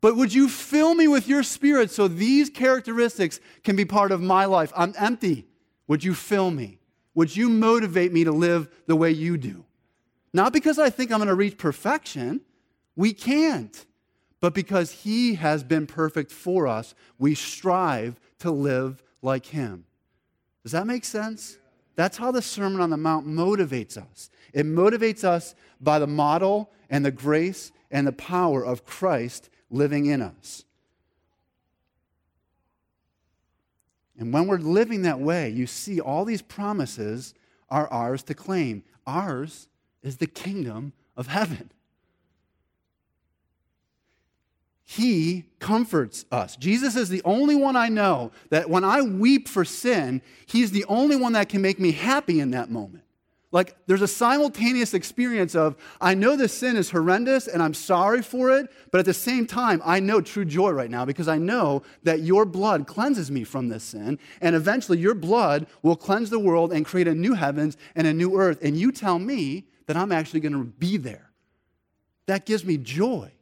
But 0.00 0.16
would 0.16 0.32
you 0.32 0.48
fill 0.48 0.94
me 0.94 1.08
with 1.08 1.26
your 1.26 1.42
spirit 1.42 1.90
so 1.90 2.06
these 2.06 2.50
characteristics 2.50 3.40
can 3.64 3.74
be 3.74 3.84
part 3.84 4.12
of 4.12 4.20
my 4.20 4.44
life? 4.44 4.72
I'm 4.76 4.94
empty. 4.96 5.46
Would 5.88 6.04
you 6.04 6.14
fill 6.14 6.50
me? 6.50 6.77
Would 7.18 7.34
you 7.34 7.48
motivate 7.48 8.12
me 8.12 8.22
to 8.22 8.30
live 8.30 8.68
the 8.86 8.94
way 8.94 9.10
you 9.10 9.36
do? 9.36 9.64
Not 10.32 10.52
because 10.52 10.78
I 10.78 10.88
think 10.88 11.10
I'm 11.10 11.18
going 11.18 11.26
to 11.26 11.34
reach 11.34 11.58
perfection, 11.58 12.42
we 12.94 13.12
can't, 13.12 13.86
but 14.38 14.54
because 14.54 14.92
He 14.92 15.34
has 15.34 15.64
been 15.64 15.88
perfect 15.88 16.30
for 16.30 16.68
us, 16.68 16.94
we 17.18 17.34
strive 17.34 18.20
to 18.38 18.52
live 18.52 19.02
like 19.20 19.46
Him. 19.46 19.84
Does 20.62 20.70
that 20.70 20.86
make 20.86 21.04
sense? 21.04 21.58
That's 21.96 22.18
how 22.18 22.30
the 22.30 22.40
Sermon 22.40 22.80
on 22.80 22.90
the 22.90 22.96
Mount 22.96 23.26
motivates 23.26 23.96
us. 23.96 24.30
It 24.52 24.64
motivates 24.64 25.24
us 25.24 25.56
by 25.80 25.98
the 25.98 26.06
model 26.06 26.70
and 26.88 27.04
the 27.04 27.10
grace 27.10 27.72
and 27.90 28.06
the 28.06 28.12
power 28.12 28.64
of 28.64 28.86
Christ 28.86 29.50
living 29.70 30.06
in 30.06 30.22
us. 30.22 30.62
And 34.18 34.32
when 34.32 34.46
we're 34.46 34.58
living 34.58 35.02
that 35.02 35.20
way, 35.20 35.48
you 35.48 35.66
see 35.66 36.00
all 36.00 36.24
these 36.24 36.42
promises 36.42 37.34
are 37.70 37.88
ours 37.88 38.22
to 38.24 38.34
claim. 38.34 38.82
Ours 39.06 39.68
is 40.02 40.16
the 40.16 40.26
kingdom 40.26 40.92
of 41.16 41.28
heaven. 41.28 41.70
He 44.84 45.44
comforts 45.58 46.24
us. 46.32 46.56
Jesus 46.56 46.96
is 46.96 47.10
the 47.10 47.20
only 47.24 47.54
one 47.54 47.76
I 47.76 47.88
know 47.90 48.32
that 48.48 48.70
when 48.70 48.84
I 48.84 49.02
weep 49.02 49.46
for 49.46 49.64
sin, 49.64 50.22
He's 50.46 50.70
the 50.70 50.86
only 50.86 51.14
one 51.14 51.34
that 51.34 51.50
can 51.50 51.60
make 51.60 51.78
me 51.78 51.92
happy 51.92 52.40
in 52.40 52.52
that 52.52 52.70
moment. 52.70 53.04
Like 53.50 53.76
there's 53.86 54.02
a 54.02 54.08
simultaneous 54.08 54.92
experience 54.92 55.54
of, 55.54 55.76
I 56.02 56.14
know 56.14 56.36
this 56.36 56.52
sin 56.52 56.76
is 56.76 56.90
horrendous 56.90 57.48
and 57.48 57.62
I'm 57.62 57.72
sorry 57.72 58.20
for 58.20 58.50
it, 58.50 58.70
but 58.90 58.98
at 58.98 59.06
the 59.06 59.14
same 59.14 59.46
time, 59.46 59.80
I 59.84 60.00
know 60.00 60.20
true 60.20 60.44
joy 60.44 60.70
right 60.70 60.90
now 60.90 61.06
because 61.06 61.28
I 61.28 61.38
know 61.38 61.82
that 62.02 62.20
your 62.20 62.44
blood 62.44 62.86
cleanses 62.86 63.30
me 63.30 63.44
from 63.44 63.68
this 63.68 63.84
sin. 63.84 64.18
And 64.42 64.54
eventually, 64.54 64.98
your 64.98 65.14
blood 65.14 65.66
will 65.82 65.96
cleanse 65.96 66.28
the 66.28 66.38
world 66.38 66.74
and 66.74 66.84
create 66.84 67.08
a 67.08 67.14
new 67.14 67.32
heavens 67.32 67.78
and 67.94 68.06
a 68.06 68.12
new 68.12 68.38
earth. 68.38 68.58
And 68.62 68.76
you 68.76 68.92
tell 68.92 69.18
me 69.18 69.64
that 69.86 69.96
I'm 69.96 70.12
actually 70.12 70.40
going 70.40 70.52
to 70.52 70.64
be 70.64 70.98
there. 70.98 71.30
That 72.26 72.44
gives 72.44 72.66
me 72.66 72.76
joy. 72.76 73.32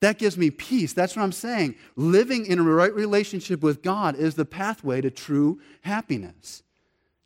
That 0.00 0.18
gives 0.18 0.36
me 0.36 0.50
peace. 0.50 0.92
That's 0.92 1.14
what 1.14 1.22
I'm 1.22 1.30
saying. 1.30 1.76
Living 1.94 2.46
in 2.46 2.58
a 2.58 2.62
right 2.64 2.92
relationship 2.92 3.62
with 3.62 3.80
God 3.80 4.16
is 4.16 4.34
the 4.34 4.44
pathway 4.44 5.00
to 5.00 5.10
true 5.10 5.60
happiness. 5.82 6.63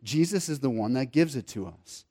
Jesus 0.08 0.48
is 0.48 0.60
the 0.60 0.70
one 0.70 0.94
that 0.94 1.12
gives 1.12 1.36
it 1.36 1.46
to 1.48 1.66
us. 1.66 2.06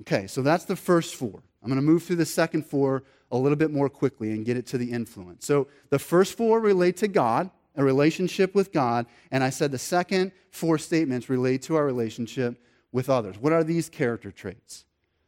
Okay, 0.00 0.26
so 0.26 0.40
that's 0.40 0.64
the 0.64 0.74
first 0.74 1.14
four. 1.14 1.42
I'm 1.62 1.68
going 1.68 1.76
to 1.76 1.82
move 1.82 2.02
through 2.02 2.16
the 2.16 2.24
second 2.24 2.64
four 2.64 3.04
a 3.30 3.36
little 3.36 3.56
bit 3.56 3.70
more 3.70 3.90
quickly 3.90 4.30
and 4.32 4.44
get 4.44 4.56
it 4.56 4.66
to 4.68 4.78
the 4.78 4.90
influence. 4.90 5.46
So 5.46 5.68
the 5.90 5.98
first 5.98 6.36
four 6.36 6.60
relate 6.60 6.96
to 6.98 7.08
God, 7.08 7.50
a 7.76 7.84
relationship 7.84 8.54
with 8.54 8.72
God, 8.72 9.06
and 9.30 9.44
I 9.44 9.50
said 9.50 9.70
the 9.70 9.78
second 9.78 10.32
four 10.50 10.78
statements 10.78 11.28
relate 11.28 11.62
to 11.62 11.76
our 11.76 11.84
relationship 11.84 12.60
with 12.90 13.10
others. 13.10 13.38
What 13.38 13.52
are 13.52 13.62
these 13.62 13.90
character 13.90 14.32
traits? 14.32 14.86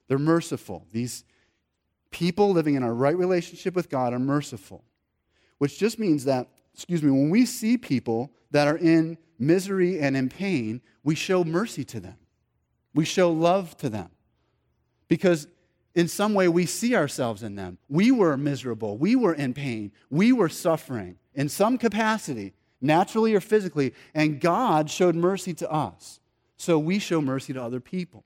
They're 0.09 0.18
merciful. 0.18 0.87
These 0.92 1.24
people 2.11 2.53
living 2.53 2.74
in 2.74 2.83
a 2.83 2.92
right 2.92 3.16
relationship 3.16 3.74
with 3.74 3.90
God 3.90 4.14
are 4.14 4.18
merciful, 4.18 4.83
which 5.59 5.79
just 5.79 5.98
means 5.98 6.24
that, 6.24 6.48
excuse 6.75 7.03
me, 7.03 7.11
when 7.11 7.31
we 7.31 7.47
see 7.47 7.79
people 7.79 8.33
that 8.51 8.69
are 8.69 8.77
in 8.77 9.17
misery 9.39 10.01
and 10.01 10.17
in 10.17 10.29
pain, 10.29 10.81
we 11.03 11.15
show 11.15 11.45
mercy 11.45 11.85
to 11.85 12.01
them. 12.01 12.17
We 12.95 13.05
show 13.05 13.31
love 13.31 13.77
to 13.79 13.89
them. 13.89 14.11
Because 15.09 15.47
in 15.95 16.09
some 16.09 16.35
way 16.35 16.49
we 16.49 16.67
see 16.67 16.97
ourselves 16.97 17.43
in 17.43 17.55
them. 17.55 17.79
We 17.89 18.11
were 18.11 18.37
miserable. 18.37 18.99
We 18.99 19.15
were 19.15 19.35
in 19.35 19.55
pain. 19.55 19.93
We 20.11 20.33
were 20.33 20.49
suffering 20.49 21.19
in 21.35 21.49
some 21.49 21.79
capacity, 21.79 22.53
naturally 22.81 23.35
or 23.35 23.41
physically, 23.41 23.95
and 24.15 24.41
God 24.41 24.91
showed 24.91 25.15
mercy 25.15 25.55
to 25.55 25.71
us. 25.71 26.21
So 26.57 26.79
we 26.79 26.99
show 26.99 27.21
mercy 27.21 27.53
to 27.53 27.63
other 27.63 27.81
people. 27.81 28.25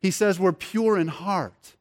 He 0.00 0.10
says 0.10 0.40
we're 0.40 0.52
pure 0.52 0.98
in 0.98 1.08
heart, 1.08 1.76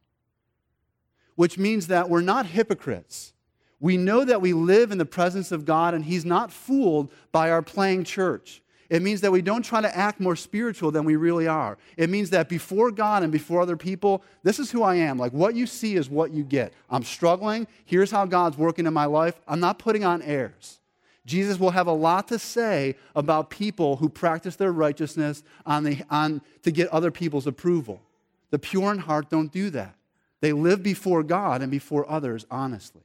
which 1.36 1.58
means 1.58 1.88
that 1.88 2.10
we're 2.10 2.22
not 2.22 2.46
hypocrites 2.46 3.34
we 3.82 3.98
know 3.98 4.24
that 4.24 4.42
we 4.42 4.54
live 4.54 4.92
in 4.92 5.00
the 5.00 5.06
presence 5.06 5.52
of 5.52 5.66
God 5.66 5.94
and 5.94 6.06
He's 6.06 6.24
not 6.24 6.52
fooled 6.52 7.12
by 7.32 7.50
our 7.50 7.64
playing 7.64 8.06
church. 8.06 8.62
It 8.92 9.02
means 9.02 9.22
that 9.22 9.32
we 9.32 9.42
don't 9.42 9.64
try 9.64 9.82
to 9.82 9.98
act 9.98 10.20
more 10.20 10.36
spiritual 10.36 10.92
than 10.92 11.06
we 11.06 11.16
really 11.16 11.48
are. 11.48 11.78
It 11.98 12.10
means 12.10 12.30
that 12.32 12.50
before 12.50 12.92
God 12.92 13.24
and 13.24 13.32
before 13.32 13.62
other 13.62 13.78
people, 13.78 14.22
this 14.44 14.60
is 14.60 14.70
who 14.70 14.84
I 14.84 14.96
am. 14.96 15.18
Like 15.18 15.32
what 15.32 15.56
you 15.56 15.66
see 15.66 15.96
is 15.96 16.10
what 16.10 16.32
you 16.32 16.44
get. 16.44 16.74
I'm 16.90 17.04
struggling. 17.04 17.68
Here's 17.86 18.12
how 18.12 18.26
God's 18.26 18.58
working 18.58 18.86
in 18.86 18.94
my 18.94 19.06
life. 19.06 19.40
I'm 19.48 19.62
not 19.62 19.80
putting 19.80 20.04
on 20.04 20.22
airs. 20.22 20.80
Jesus 21.26 21.60
will 21.60 21.72
have 21.72 21.88
a 21.88 21.94
lot 21.94 22.28
to 22.28 22.38
say 22.38 22.96
about 23.16 23.50
people 23.50 23.96
who 23.96 24.10
practice 24.10 24.58
their 24.58 24.74
righteousness 24.74 25.42
on 25.66 25.86
the, 25.86 26.02
on, 26.10 26.42
to 26.64 26.72
get 26.72 26.90
other 26.90 27.12
people's 27.12 27.48
approval. 27.48 28.02
The 28.50 28.60
pure 28.60 28.92
in 28.92 29.00
heart 29.00 29.30
don't 29.30 29.52
do 29.52 29.70
that. 29.70 29.96
They 30.42 30.52
live 30.52 30.84
before 30.84 31.24
God 31.24 31.62
and 31.62 31.72
before 31.72 32.10
others 32.12 32.46
honestly. 32.52 33.04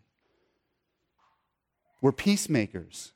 We're 2.00 2.12
peacemakers. 2.12 3.12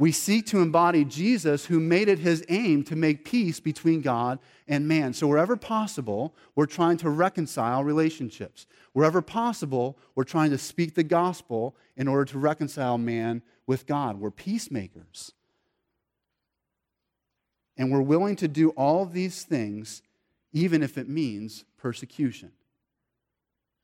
We 0.00 0.12
seek 0.12 0.46
to 0.46 0.62
embody 0.62 1.04
Jesus, 1.04 1.66
who 1.66 1.78
made 1.78 2.08
it 2.08 2.20
his 2.20 2.42
aim 2.48 2.84
to 2.84 2.96
make 2.96 3.26
peace 3.26 3.60
between 3.60 4.00
God 4.00 4.38
and 4.66 4.88
man. 4.88 5.12
So, 5.12 5.26
wherever 5.26 5.56
possible, 5.56 6.34
we're 6.54 6.64
trying 6.64 6.96
to 6.98 7.10
reconcile 7.10 7.84
relationships. 7.84 8.66
Wherever 8.94 9.20
possible, 9.20 9.98
we're 10.14 10.24
trying 10.24 10.52
to 10.52 10.58
speak 10.58 10.94
the 10.94 11.02
gospel 11.02 11.76
in 11.98 12.08
order 12.08 12.24
to 12.32 12.38
reconcile 12.38 12.96
man 12.96 13.42
with 13.66 13.86
God. 13.86 14.18
We're 14.18 14.30
peacemakers. 14.30 15.32
And 17.76 17.92
we're 17.92 18.00
willing 18.00 18.36
to 18.36 18.48
do 18.48 18.70
all 18.70 19.04
these 19.04 19.42
things, 19.42 20.00
even 20.54 20.82
if 20.82 20.96
it 20.96 21.10
means 21.10 21.66
persecution. 21.76 22.52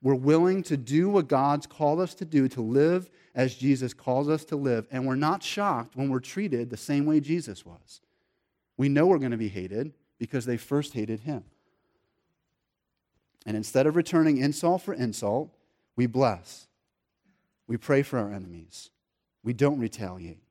We're 0.02 0.14
willing 0.14 0.62
to 0.64 0.76
do 0.76 1.08
what 1.08 1.28
God's 1.28 1.66
called 1.66 2.00
us 2.00 2.14
to 2.14 2.24
do, 2.24 2.48
to 2.48 2.60
live 2.60 3.10
as 3.34 3.54
Jesus 3.54 3.92
calls 3.94 4.28
us 4.28 4.44
to 4.46 4.56
live, 4.56 4.86
and 4.90 5.06
we're 5.06 5.14
not 5.14 5.42
shocked 5.42 5.96
when 5.96 6.08
we're 6.08 6.20
treated 6.20 6.70
the 6.70 6.76
same 6.76 7.06
way 7.06 7.20
Jesus 7.20 7.64
was. 7.66 8.00
We 8.76 8.88
know 8.88 9.06
we're 9.06 9.18
going 9.18 9.30
to 9.30 9.36
be 9.36 9.48
hated 9.48 9.92
because 10.18 10.46
they 10.46 10.56
first 10.56 10.92
hated 10.92 11.20
him. 11.20 11.44
And 13.46 13.56
instead 13.56 13.86
of 13.86 13.96
returning 13.96 14.38
insult 14.38 14.82
for 14.82 14.92
insult, 14.94 15.50
we 15.94 16.06
bless. 16.06 16.66
We 17.66 17.76
pray 17.76 18.02
for 18.02 18.18
our 18.18 18.32
enemies. 18.32 18.90
We 19.42 19.52
don't 19.52 19.78
retaliate. 19.78 20.42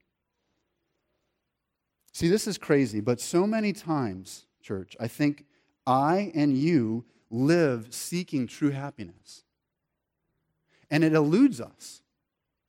See, 2.14 2.30
this 2.30 2.48
is 2.48 2.58
crazy, 2.58 3.02
but 3.02 3.20
so 3.20 3.46
many 3.46 3.74
times, 3.74 4.46
church, 4.62 4.96
I 5.00 5.08
think 5.08 5.46
I 5.86 6.32
and 6.34 6.58
you 6.58 7.04
live 7.30 7.88
seeking 7.92 8.48
true 8.48 8.72
happiness. 8.72 9.44
And 10.90 11.04
it 11.04 11.14
eludes 11.14 11.60
us. 11.60 12.02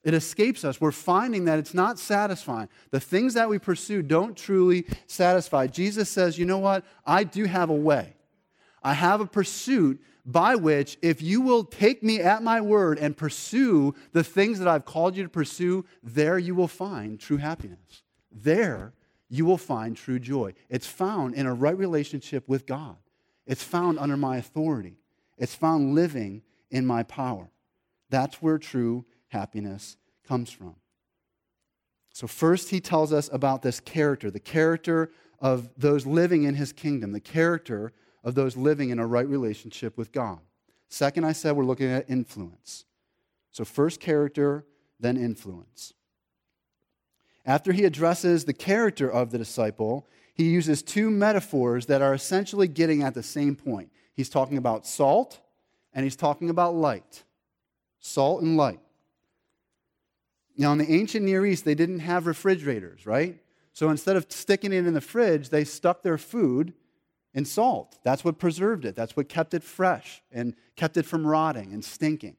It 0.02 0.14
escapes 0.14 0.64
us. 0.64 0.80
We're 0.80 0.92
finding 0.92 1.46
that 1.46 1.58
it's 1.58 1.74
not 1.74 1.98
satisfying. 1.98 2.68
The 2.90 3.00
things 3.00 3.34
that 3.34 3.48
we 3.48 3.58
pursue 3.58 4.02
don't 4.02 4.36
truly 4.36 4.86
satisfy. 5.06 5.66
Jesus 5.66 6.08
says, 6.08 6.38
you 6.38 6.46
know 6.46 6.58
what? 6.58 6.84
I 7.04 7.24
do 7.24 7.44
have 7.44 7.70
a 7.70 7.74
way. 7.74 8.14
I 8.82 8.94
have 8.94 9.20
a 9.20 9.26
pursuit 9.26 10.00
by 10.24 10.54
which, 10.54 10.96
if 11.02 11.22
you 11.22 11.40
will 11.40 11.64
take 11.64 12.02
me 12.02 12.20
at 12.20 12.42
my 12.42 12.60
word 12.60 12.98
and 12.98 13.16
pursue 13.16 13.94
the 14.12 14.24
things 14.24 14.58
that 14.58 14.68
I've 14.68 14.84
called 14.84 15.16
you 15.16 15.22
to 15.24 15.28
pursue, 15.28 15.84
there 16.02 16.38
you 16.38 16.54
will 16.54 16.68
find 16.68 17.18
true 17.18 17.36
happiness. 17.36 18.02
There 18.30 18.92
you 19.28 19.44
will 19.44 19.58
find 19.58 19.96
true 19.96 20.18
joy. 20.18 20.54
It's 20.68 20.86
found 20.86 21.34
in 21.34 21.46
a 21.46 21.54
right 21.54 21.76
relationship 21.76 22.48
with 22.48 22.66
God. 22.66 22.96
It's 23.46 23.62
found 23.62 23.98
under 23.98 24.16
my 24.16 24.38
authority. 24.38 24.98
It's 25.38 25.54
found 25.54 25.94
living 25.94 26.42
in 26.70 26.86
my 26.86 27.02
power. 27.02 27.50
That's 28.10 28.36
where 28.36 28.58
true 28.58 29.04
happiness 29.28 29.96
comes 30.26 30.50
from. 30.50 30.76
So, 32.12 32.26
first, 32.26 32.70
he 32.70 32.80
tells 32.80 33.12
us 33.12 33.28
about 33.32 33.62
this 33.62 33.78
character, 33.78 34.30
the 34.30 34.40
character 34.40 35.10
of 35.38 35.68
those 35.76 36.06
living 36.06 36.44
in 36.44 36.54
his 36.54 36.72
kingdom, 36.72 37.12
the 37.12 37.20
character 37.20 37.92
of 38.24 38.34
those 38.34 38.56
living 38.56 38.90
in 38.90 38.98
a 38.98 39.06
right 39.06 39.28
relationship 39.28 39.98
with 39.98 40.12
God. 40.12 40.38
Second, 40.88 41.24
I 41.24 41.32
said 41.32 41.56
we're 41.56 41.64
looking 41.64 41.90
at 41.90 42.08
influence. 42.08 42.84
So, 43.52 43.64
first 43.64 44.00
character, 44.00 44.64
then 44.98 45.16
influence. 45.16 45.92
After 47.44 47.72
he 47.72 47.84
addresses 47.84 48.44
the 48.44 48.54
character 48.54 49.10
of 49.10 49.30
the 49.30 49.38
disciple, 49.38 50.08
he 50.36 50.44
uses 50.44 50.82
two 50.82 51.10
metaphors 51.10 51.86
that 51.86 52.02
are 52.02 52.12
essentially 52.12 52.68
getting 52.68 53.02
at 53.02 53.14
the 53.14 53.22
same 53.22 53.56
point. 53.56 53.90
He's 54.12 54.28
talking 54.28 54.58
about 54.58 54.86
salt 54.86 55.40
and 55.94 56.04
he's 56.04 56.14
talking 56.14 56.50
about 56.50 56.74
light. 56.74 57.24
Salt 58.00 58.42
and 58.42 58.54
light. 58.56 58.80
Now, 60.58 60.72
in 60.72 60.78
the 60.78 60.92
ancient 60.92 61.24
Near 61.24 61.46
East, 61.46 61.64
they 61.64 61.74
didn't 61.74 62.00
have 62.00 62.26
refrigerators, 62.26 63.06
right? 63.06 63.38
So 63.72 63.88
instead 63.88 64.16
of 64.16 64.26
sticking 64.30 64.72
it 64.72 64.86
in 64.86 64.92
the 64.92 65.00
fridge, 65.00 65.48
they 65.48 65.64
stuck 65.64 66.02
their 66.02 66.18
food 66.18 66.74
in 67.32 67.46
salt. 67.46 67.98
That's 68.04 68.22
what 68.22 68.38
preserved 68.38 68.84
it, 68.84 68.94
that's 68.94 69.16
what 69.16 69.30
kept 69.30 69.54
it 69.54 69.62
fresh 69.62 70.22
and 70.30 70.54
kept 70.76 70.98
it 70.98 71.06
from 71.06 71.26
rotting 71.26 71.72
and 71.72 71.82
stinking. 71.82 72.36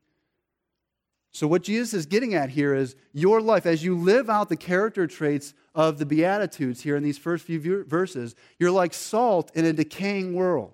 So, 1.32 1.48
what 1.48 1.64
Jesus 1.64 1.94
is 1.94 2.06
getting 2.06 2.34
at 2.34 2.50
here 2.50 2.74
is 2.74 2.96
your 3.14 3.42
life, 3.42 3.66
as 3.66 3.84
you 3.84 3.96
live 3.96 4.30
out 4.30 4.50
the 4.50 4.56
character 4.56 5.06
traits 5.08 5.54
of 5.76 6.00
the 6.00 6.06
Beatitudes 6.06 6.82
here 6.82 6.96
in 6.96 7.04
these 7.04 7.18
first 7.18 7.46
few 7.46 7.84
verses, 7.84 8.36
you're 8.58 8.72
like 8.72 8.94
salt 8.94 9.52
in 9.54 9.66
a 9.66 9.74
decaying 9.74 10.34
world. 10.34 10.74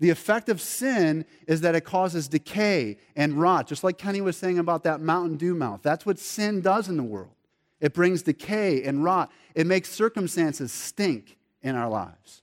The 0.00 0.10
effect 0.10 0.48
of 0.48 0.60
sin 0.60 1.24
is 1.48 1.62
that 1.62 1.74
it 1.74 1.80
causes 1.80 2.28
decay 2.28 2.98
and 3.16 3.34
rot, 3.34 3.66
just 3.66 3.82
like 3.82 3.98
Kenny 3.98 4.20
was 4.20 4.36
saying 4.36 4.58
about 4.58 4.84
that 4.84 5.00
Mountain 5.00 5.38
Dew 5.38 5.54
mouth. 5.54 5.80
That's 5.82 6.06
what 6.06 6.20
sin 6.20 6.60
does 6.60 6.88
in 6.88 6.96
the 6.96 7.02
world. 7.02 7.34
It 7.80 7.94
brings 7.94 8.22
decay 8.22 8.84
and 8.84 9.02
rot, 9.02 9.30
it 9.54 9.66
makes 9.66 9.90
circumstances 9.90 10.72
stink 10.72 11.36
in 11.62 11.74
our 11.74 11.88
lives. 11.88 12.42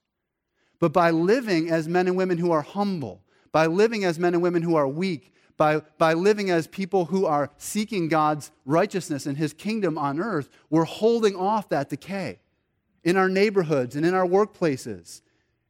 But 0.79 0.91
by 0.91 1.11
living 1.11 1.69
as 1.69 1.87
men 1.87 2.07
and 2.07 2.17
women 2.17 2.37
who 2.37 2.51
are 2.51 2.61
humble, 2.61 3.21
by 3.51 3.67
living 3.67 4.03
as 4.03 4.19
men 4.19 4.33
and 4.33 4.43
women 4.43 4.61
who 4.61 4.75
are 4.75 4.87
weak, 4.87 5.33
by, 5.57 5.81
by 5.97 6.13
living 6.13 6.49
as 6.49 6.67
people 6.67 7.05
who 7.05 7.25
are 7.25 7.49
seeking 7.57 8.07
God's 8.07 8.51
righteousness 8.65 9.25
and 9.25 9.37
his 9.37 9.53
kingdom 9.53 9.97
on 9.97 10.19
earth, 10.19 10.49
we're 10.69 10.85
holding 10.85 11.35
off 11.35 11.69
that 11.69 11.89
decay 11.89 12.39
in 13.03 13.17
our 13.17 13.29
neighborhoods 13.29 13.95
and 13.95 14.05
in 14.05 14.13
our 14.13 14.27
workplaces, 14.27 15.21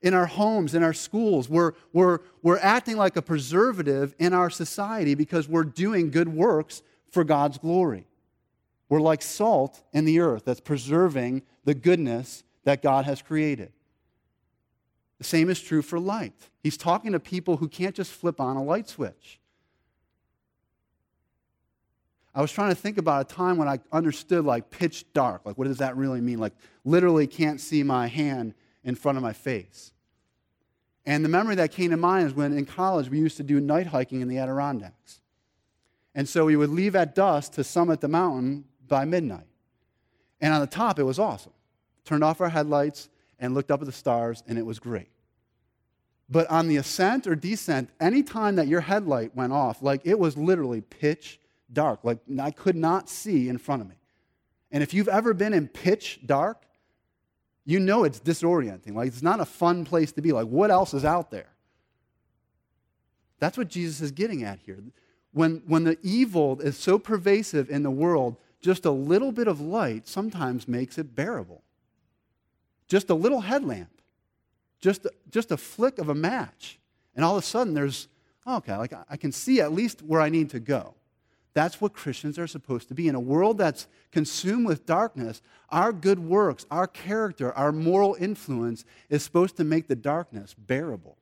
in 0.01 0.13
our 0.13 0.25
homes, 0.25 0.73
in 0.73 0.83
our 0.83 0.93
schools. 0.93 1.49
We're, 1.49 1.73
we're, 1.93 2.19
we're 2.41 2.59
acting 2.59 2.97
like 2.97 3.15
a 3.15 3.21
preservative 3.21 4.15
in 4.17 4.33
our 4.33 4.49
society 4.49 5.13
because 5.13 5.47
we're 5.47 5.63
doing 5.63 6.09
good 6.09 6.29
works 6.29 6.81
for 7.11 7.23
God's 7.23 7.57
glory. 7.57 8.07
We're 8.89 9.01
like 9.01 9.21
salt 9.21 9.83
in 9.93 10.05
the 10.05 10.19
earth 10.19 10.45
that's 10.45 10.59
preserving 10.59 11.43
the 11.63 11.73
goodness 11.73 12.43
that 12.63 12.81
God 12.81 13.05
has 13.05 13.21
created. 13.21 13.71
The 15.17 15.23
same 15.23 15.49
is 15.49 15.61
true 15.61 15.81
for 15.81 15.99
light. 15.99 16.49
He's 16.61 16.77
talking 16.77 17.13
to 17.13 17.19
people 17.19 17.57
who 17.57 17.67
can't 17.67 17.95
just 17.95 18.11
flip 18.11 18.41
on 18.41 18.57
a 18.57 18.63
light 18.63 18.89
switch. 18.89 19.39
I 22.35 22.41
was 22.41 22.51
trying 22.51 22.69
to 22.69 22.75
think 22.75 22.97
about 22.97 23.31
a 23.31 23.33
time 23.33 23.55
when 23.55 23.69
I 23.69 23.79
understood 23.93 24.43
like 24.43 24.69
pitch 24.69 25.05
dark. 25.13 25.45
Like, 25.45 25.57
what 25.57 25.67
does 25.67 25.77
that 25.77 25.95
really 25.95 26.19
mean? 26.19 26.37
Like, 26.37 26.53
literally 26.83 27.27
can't 27.27 27.61
see 27.61 27.81
my 27.81 28.07
hand 28.07 28.53
in 28.83 28.93
front 28.95 29.17
of 29.17 29.23
my 29.23 29.31
face. 29.31 29.93
And 31.05 31.23
the 31.23 31.29
memory 31.29 31.55
that 31.55 31.71
came 31.71 31.91
to 31.91 31.97
mind 31.97 32.27
is 32.27 32.33
when 32.33 32.57
in 32.57 32.65
college 32.65 33.09
we 33.09 33.19
used 33.19 33.37
to 33.37 33.43
do 33.43 33.61
night 33.61 33.87
hiking 33.87 34.19
in 34.19 34.27
the 34.27 34.37
Adirondacks. 34.37 35.21
And 36.13 36.27
so 36.27 36.45
we 36.45 36.57
would 36.57 36.69
leave 36.69 36.95
at 36.95 37.15
dusk 37.15 37.53
to 37.53 37.63
summit 37.63 38.01
the 38.01 38.07
mountain 38.09 38.65
by 38.85 39.05
midnight. 39.05 39.47
And 40.41 40.53
on 40.53 40.59
the 40.59 40.67
top, 40.67 40.99
it 40.99 41.03
was 41.03 41.19
awesome. 41.19 41.53
Turned 42.03 42.23
off 42.23 42.41
our 42.41 42.49
headlights 42.49 43.09
and 43.39 43.53
looked 43.53 43.71
up 43.71 43.81
at 43.81 43.85
the 43.85 43.91
stars, 43.91 44.43
and 44.47 44.57
it 44.57 44.65
was 44.65 44.79
great. 44.79 45.09
But 46.29 46.49
on 46.49 46.67
the 46.67 46.77
ascent 46.77 47.27
or 47.27 47.35
descent, 47.35 47.89
any 47.99 48.23
time 48.23 48.55
that 48.55 48.67
your 48.67 48.81
headlight 48.81 49.35
went 49.35 49.53
off, 49.53 49.81
like 49.81 50.01
it 50.03 50.17
was 50.17 50.37
literally 50.37 50.81
pitch 50.81 51.39
dark. 51.75 52.03
Like 52.03 52.17
I 52.41 52.49
could 52.49 52.75
not 52.75 53.07
see 53.07 53.47
in 53.47 53.59
front 53.59 53.83
of 53.83 53.87
me. 53.87 53.95
And 54.71 54.81
if 54.81 54.95
you've 54.95 55.07
ever 55.07 55.35
been 55.35 55.53
in 55.53 55.67
pitch 55.67 56.21
dark, 56.25 56.63
you 57.65 57.79
know 57.79 58.03
it's 58.03 58.19
disorienting. 58.19 58.95
Like 58.95 59.09
it's 59.09 59.21
not 59.21 59.39
a 59.39 59.45
fun 59.45 59.85
place 59.85 60.11
to 60.13 60.21
be. 60.23 60.31
Like 60.31 60.47
what 60.47 60.71
else 60.71 60.95
is 60.95 61.05
out 61.05 61.29
there? 61.29 61.49
That's 63.39 63.57
what 63.57 63.67
Jesus 63.67 64.01
is 64.01 64.11
getting 64.11 64.43
at 64.43 64.59
here. 64.65 64.79
When, 65.31 65.61
when 65.67 65.83
the 65.83 65.97
evil 66.01 66.59
is 66.61 66.77
so 66.77 66.97
pervasive 66.97 67.69
in 67.69 67.83
the 67.83 67.91
world, 67.91 68.37
just 68.61 68.85
a 68.85 68.91
little 68.91 69.31
bit 69.31 69.47
of 69.47 69.59
light 69.59 70.07
sometimes 70.07 70.67
makes 70.67 70.97
it 70.97 71.15
bearable. 71.15 71.61
Just 72.87 73.09
a 73.09 73.13
little 73.13 73.41
headlamp, 73.41 74.01
just, 74.79 75.05
just 75.29 75.51
a 75.51 75.57
flick 75.57 75.99
of 75.99 76.09
a 76.09 76.15
match. 76.15 76.79
And 77.15 77.25
all 77.25 77.35
of 77.35 77.43
a 77.43 77.45
sudden, 77.45 77.73
there's, 77.73 78.07
okay, 78.47 78.77
like 78.77 78.93
I 79.09 79.17
can 79.17 79.31
see 79.31 79.59
at 79.59 79.73
least 79.73 80.01
where 80.01 80.21
I 80.21 80.29
need 80.29 80.51
to 80.51 80.59
go. 80.59 80.93
That's 81.55 81.79
what 81.79 81.93
Christians 81.93 82.37
are 82.37 82.47
supposed 82.47 82.89
to 82.89 82.93
be. 82.93 83.07
In 83.07 83.15
a 83.15 83.19
world 83.19 83.57
that's 83.57 83.87
consumed 84.11 84.67
with 84.67 84.85
darkness, 84.85 85.41
our 85.69 85.93
good 85.93 86.19
works, 86.19 86.65
our 86.69 86.85
character, 86.85 87.53
our 87.53 87.71
moral 87.71 88.15
influence 88.19 88.83
is 89.09 89.23
supposed 89.23 89.55
to 89.57 89.63
make 89.63 89.87
the 89.87 89.95
darkness 89.95 90.53
bearable. 90.53 91.17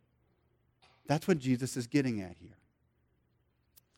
That's 1.06 1.28
what 1.28 1.38
Jesus 1.38 1.78
is 1.78 1.86
getting 1.86 2.20
at 2.20 2.36
here. 2.40 2.58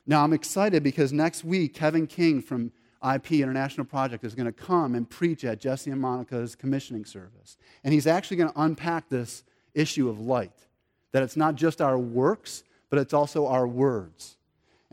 Now, 0.05 0.25
I'm 0.25 0.33
excited 0.33 0.83
because 0.83 1.13
next 1.13 1.45
week, 1.45 1.73
Kevin 1.73 2.05
King 2.05 2.41
from 2.41 2.73
IP 3.01 3.33
International 3.33 3.85
Project 3.85 4.25
is 4.25 4.35
going 4.35 4.45
to 4.45 4.51
come 4.51 4.93
and 4.93 5.09
preach 5.09 5.45
at 5.45 5.61
Jesse 5.61 5.89
and 5.89 6.01
Monica's 6.01 6.53
commissioning 6.53 7.05
service. 7.05 7.55
And 7.85 7.93
he's 7.93 8.07
actually 8.07 8.37
going 8.37 8.51
to 8.51 8.61
unpack 8.61 9.07
this 9.07 9.43
issue 9.73 10.09
of 10.09 10.19
light 10.19 10.67
that 11.13 11.23
it's 11.23 11.37
not 11.37 11.55
just 11.55 11.81
our 11.81 11.97
works, 11.97 12.65
but 12.89 12.99
it's 12.99 13.13
also 13.13 13.47
our 13.47 13.65
words. 13.65 14.35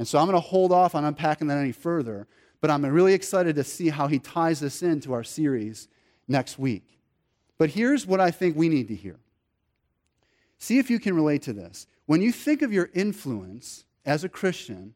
And 0.02 0.08
so 0.08 0.18
I'm 0.18 0.26
going 0.26 0.34
to 0.34 0.40
hold 0.40 0.72
off 0.72 0.96
on 0.96 1.04
unpacking 1.04 1.46
that 1.46 1.58
any 1.58 1.70
further, 1.70 2.26
but 2.60 2.72
I'm 2.72 2.84
really 2.84 3.14
excited 3.14 3.54
to 3.54 3.62
see 3.62 3.88
how 3.88 4.08
he 4.08 4.18
ties 4.18 4.58
this 4.58 4.82
into 4.82 5.12
our 5.12 5.22
series 5.22 5.86
next 6.26 6.58
week. 6.58 6.98
But 7.56 7.70
here's 7.70 8.04
what 8.04 8.18
I 8.18 8.32
think 8.32 8.56
we 8.56 8.68
need 8.68 8.88
to 8.88 8.96
hear. 8.96 9.20
See 10.58 10.80
if 10.80 10.90
you 10.90 10.98
can 10.98 11.14
relate 11.14 11.42
to 11.42 11.52
this. 11.52 11.86
When 12.06 12.20
you 12.20 12.32
think 12.32 12.62
of 12.62 12.72
your 12.72 12.90
influence 12.94 13.84
as 14.04 14.24
a 14.24 14.28
Christian, 14.28 14.94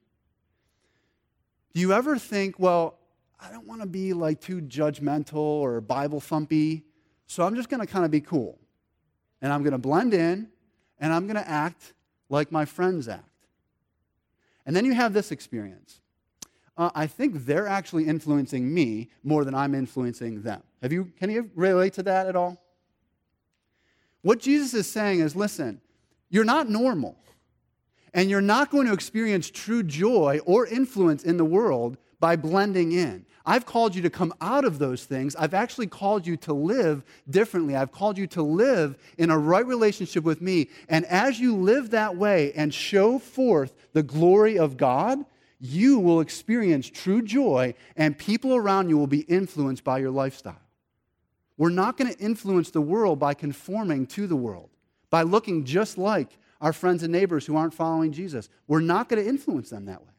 do 1.73 1.79
you 1.81 1.93
ever 1.93 2.19
think, 2.19 2.59
well, 2.59 2.99
I 3.39 3.49
don't 3.53 3.69
want 3.69 3.83
to 3.83 3.87
be 3.87 4.13
like 4.13 4.41
too 4.41 4.61
judgmental 4.61 5.37
or 5.37 5.81
Bible 5.81 6.21
thumpy. 6.21 6.83
So 7.29 7.45
I'm 7.45 7.55
just 7.55 7.69
going 7.69 7.79
to 7.81 7.87
kind 7.87 8.05
of 8.05 8.11
be 8.11 8.23
cool. 8.23 8.59
And 9.41 9.53
I'm 9.53 9.63
going 9.63 9.71
to 9.71 9.79
blend 9.79 10.15
in 10.15 10.49
and 10.99 11.13
I'm 11.13 11.29
going 11.29 11.37
to 11.37 11.49
act 11.49 11.93
like 12.29 12.51
my 12.51 12.65
friends 12.65 13.07
act. 13.07 13.36
And 14.67 14.75
then 14.75 14.85
you 14.85 14.93
have 14.95 15.13
this 15.13 15.31
experience. 15.31 16.01
Uh, 16.77 16.91
I 16.95 17.07
think 17.07 17.47
they're 17.47 17.69
actually 17.69 18.07
influencing 18.07 18.73
me 18.73 19.09
more 19.23 19.45
than 19.45 19.55
I'm 19.55 19.75
influencing 19.75 20.43
them. 20.43 20.63
Have 20.83 20.93
you, 20.93 21.13
can 21.19 21.31
you 21.31 21.51
relate 21.55 21.95
to 21.95 22.03
that 22.03 22.27
at 22.27 22.37
all? 22.37 22.61
What 24.23 24.41
Jesus 24.41 24.75
is 24.75 24.91
saying 24.91 25.21
is 25.21 25.35
listen, 25.35 25.81
you're 26.29 26.45
not 26.45 26.69
normal. 26.69 27.17
And 28.13 28.31
you're 28.31 28.41
not 28.41 28.71
going 28.71 28.87
to 28.87 28.93
experience 28.93 29.51
true 29.51 29.83
joy 29.83 30.41
or 30.45 30.67
influence 30.67 31.23
in 31.23 31.37
the 31.37 31.45
world 31.45 31.99
by 32.21 32.37
blending 32.37 32.93
in. 32.93 33.27
I've 33.45 33.65
called 33.65 33.95
you 33.95 34.03
to 34.03 34.11
come 34.11 34.35
out 34.41 34.65
of 34.65 34.79
those 34.79 35.05
things. 35.05 35.37
I've 35.37 35.55
actually 35.55 35.87
called 35.87 36.27
you 36.27 36.37
to 36.39 36.53
live 36.53 37.05
differently. 37.31 37.77
I've 37.77 37.93
called 37.93 38.19
you 38.19 38.27
to 38.29 38.43
live 38.43 38.99
in 39.19 39.31
a 39.31 39.39
right 39.39 39.65
relationship 39.65 40.25
with 40.25 40.41
me. 40.41 40.69
And 40.89 41.05
as 41.07 41.39
you 41.39 41.57
live 41.57 41.91
that 41.91 42.17
way 42.17 42.53
and 42.55 42.75
show 42.75 43.21
forth 43.21 43.73
the 43.93 44.03
glory 44.03 44.59
of 44.59 44.77
God, 44.77 45.25
you 45.61 46.01
will 46.01 46.21
experience 46.21 46.91
true 46.91 47.23
joy, 47.23 47.75
and 47.97 48.19
people 48.19 48.55
around 48.55 48.91
you 48.91 48.99
will 48.99 49.07
be 49.07 49.21
influenced 49.21 49.85
by 49.85 49.99
your 49.99 50.11
lifestyle. 50.11 50.61
We're 51.57 51.71
not 51.71 51.97
going 51.97 52.13
to 52.13 52.19
influence 52.19 52.71
the 52.71 52.83
world 52.83 53.19
by 53.19 53.33
conforming 53.35 54.07
to 54.09 54.27
the 54.27 54.37
world, 54.37 54.71
by 55.09 55.23
looking 55.23 55.65
just 55.65 55.97
like 55.97 56.37
our 56.61 56.73
friends 56.73 57.03
and 57.03 57.13
neighbors 57.13 57.47
who 57.47 57.57
aren't 57.57 57.75
following 57.75 58.13
Jesus. 58.13 58.49
We're 58.67 58.81
not 58.81 59.09
going 59.09 59.23
to 59.23 59.29
influence 59.29 59.71
them 59.71 59.87
that 59.87 60.03
way. 60.03 60.13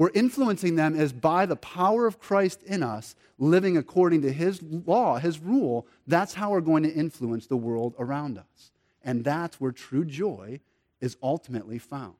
We're 0.00 0.08
influencing 0.14 0.76
them 0.76 0.98
as 0.98 1.12
by 1.12 1.44
the 1.44 1.56
power 1.56 2.06
of 2.06 2.18
Christ 2.18 2.62
in 2.62 2.82
us, 2.82 3.14
living 3.38 3.76
according 3.76 4.22
to 4.22 4.32
his 4.32 4.62
law, 4.62 5.18
his 5.18 5.38
rule. 5.38 5.86
That's 6.06 6.32
how 6.32 6.52
we're 6.52 6.62
going 6.62 6.84
to 6.84 6.90
influence 6.90 7.46
the 7.46 7.58
world 7.58 7.94
around 7.98 8.38
us. 8.38 8.70
And 9.04 9.22
that's 9.22 9.60
where 9.60 9.72
true 9.72 10.06
joy 10.06 10.60
is 11.02 11.18
ultimately 11.22 11.78
found. 11.78 12.14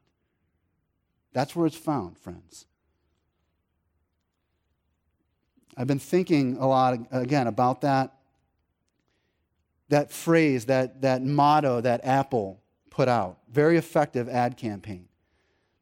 That's 1.33 1.57
where 1.57 1.66
it's 1.66 1.75
found, 1.75 2.19
friends. 2.19 2.66
I've 5.75 5.87
been 5.87 5.99
thinking 5.99 6.59
a 6.59 6.66
lot, 6.66 6.99
again, 7.11 7.47
about 7.47 7.81
that, 7.81 8.12
that 9.88 10.12
phrase, 10.12 10.66
that, 10.66 11.01
that 11.01 11.23
motto 11.23 11.81
that 11.81 12.05
Apple 12.05 12.61
put 12.90 13.09
out. 13.09 13.38
Very 13.51 13.79
effective 13.79 14.29
ad 14.29 14.59
campaign. 14.59 15.07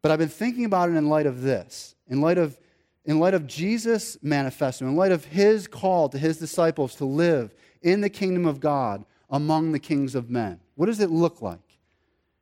But 0.01 0.11
I've 0.11 0.19
been 0.19 0.29
thinking 0.29 0.65
about 0.65 0.89
it 0.89 0.95
in 0.95 1.09
light 1.09 1.25
of 1.25 1.41
this, 1.41 1.95
in 2.07 2.21
light 2.21 2.37
of, 2.37 2.57
in 3.05 3.19
light 3.19 3.33
of 3.33 3.47
Jesus' 3.47 4.17
manifesto, 4.21 4.85
in 4.85 4.95
light 4.95 5.11
of 5.11 5.25
his 5.25 5.67
call 5.67 6.09
to 6.09 6.17
his 6.17 6.37
disciples 6.37 6.95
to 6.95 7.05
live 7.05 7.53
in 7.81 8.01
the 8.01 8.09
kingdom 8.09 8.45
of 8.45 8.59
God 8.59 9.05
among 9.29 9.71
the 9.71 9.79
kings 9.79 10.15
of 10.15 10.29
men. 10.29 10.59
What 10.75 10.87
does 10.87 10.99
it 10.99 11.09
look 11.09 11.41
like? 11.41 11.59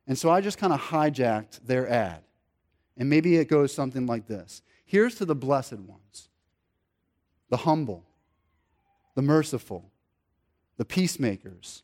And 0.06 0.18
so 0.18 0.30
I 0.30 0.40
just 0.40 0.58
kind 0.58 0.72
of 0.72 0.80
hijacked 0.80 1.66
their 1.66 1.88
ad. 1.88 2.22
And 2.96 3.08
maybe 3.08 3.36
it 3.36 3.48
goes 3.48 3.72
something 3.72 4.06
like 4.06 4.26
this 4.26 4.62
Here's 4.84 5.16
to 5.16 5.24
the 5.24 5.34
blessed 5.34 5.78
ones, 5.80 6.28
the 7.50 7.58
humble, 7.58 8.04
the 9.14 9.22
merciful, 9.22 9.90
the 10.76 10.84
peacemakers, 10.84 11.82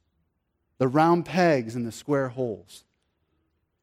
the 0.78 0.88
round 0.88 1.24
pegs 1.24 1.76
in 1.76 1.84
the 1.84 1.92
square 1.92 2.28
holes, 2.28 2.84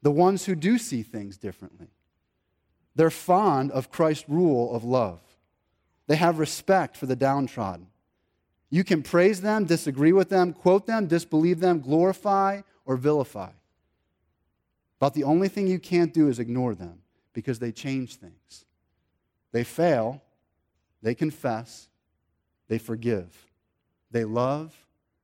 the 0.02 0.12
ones 0.12 0.46
who 0.46 0.56
do 0.56 0.78
see 0.78 1.04
things 1.04 1.38
differently. 1.38 1.88
They're 2.96 3.10
fond 3.10 3.72
of 3.72 3.92
Christ's 3.92 4.28
rule 4.28 4.74
of 4.74 4.84
love. 4.84 5.22
They 6.08 6.16
have 6.16 6.40
respect 6.40 6.98
for 6.98 7.06
the 7.06 7.16
downtrodden. 7.16 7.88
You 8.70 8.84
can 8.84 9.04
praise 9.04 9.42
them, 9.42 9.66
disagree 9.66 10.14
with 10.14 10.30
them, 10.30 10.54
quote 10.54 10.86
them, 10.88 11.08
disbelieve 11.08 11.60
them, 11.60 11.80
glorify, 11.80 12.62
or 12.86 12.96
vilify. 12.96 13.52
But 15.00 15.14
the 15.14 15.24
only 15.24 15.48
thing 15.48 15.68
you 15.68 15.80
can't 15.80 16.14
do 16.14 16.30
is 16.30 16.40
ignore 16.40 16.76
them 16.76 17.00
because 17.34 17.60
they 17.60 17.72
change 17.72 18.16
things. 18.16 18.66
They 19.52 19.64
fail, 19.64 20.22
they 21.02 21.16
confess, 21.16 21.90
they 22.68 22.78
forgive, 22.78 23.28
they 24.12 24.24
love, 24.24 24.74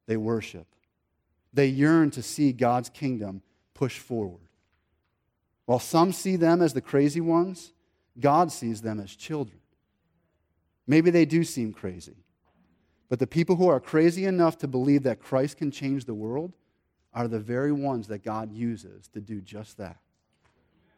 they 0.07 0.17
worship. 0.17 0.67
They 1.53 1.67
yearn 1.67 2.11
to 2.11 2.23
see 2.23 2.51
God's 2.51 2.89
kingdom 2.89 3.41
push 3.73 3.99
forward. 3.99 4.46
While 5.67 5.79
some 5.79 6.13
see 6.13 6.37
them 6.37 6.61
as 6.61 6.73
the 6.73 6.81
crazy 6.81 7.19
ones, 7.19 7.73
God 8.17 8.53
sees 8.53 8.81
them 8.81 9.01
as 9.01 9.13
children. 9.13 9.59
Maybe 10.87 11.09
they 11.09 11.25
do 11.25 11.43
seem 11.43 11.73
crazy. 11.73 12.15
But 13.09 13.19
the 13.19 13.27
people 13.27 13.57
who 13.57 13.67
are 13.67 13.81
crazy 13.81 14.25
enough 14.25 14.57
to 14.59 14.67
believe 14.67 15.03
that 15.03 15.19
Christ 15.19 15.57
can 15.57 15.69
change 15.69 16.05
the 16.05 16.13
world 16.13 16.53
are 17.13 17.27
the 17.27 17.39
very 17.39 17.73
ones 17.73 18.07
that 18.07 18.23
God 18.23 18.49
uses 18.49 19.09
to 19.09 19.19
do 19.19 19.41
just 19.41 19.77
that. 19.77 19.97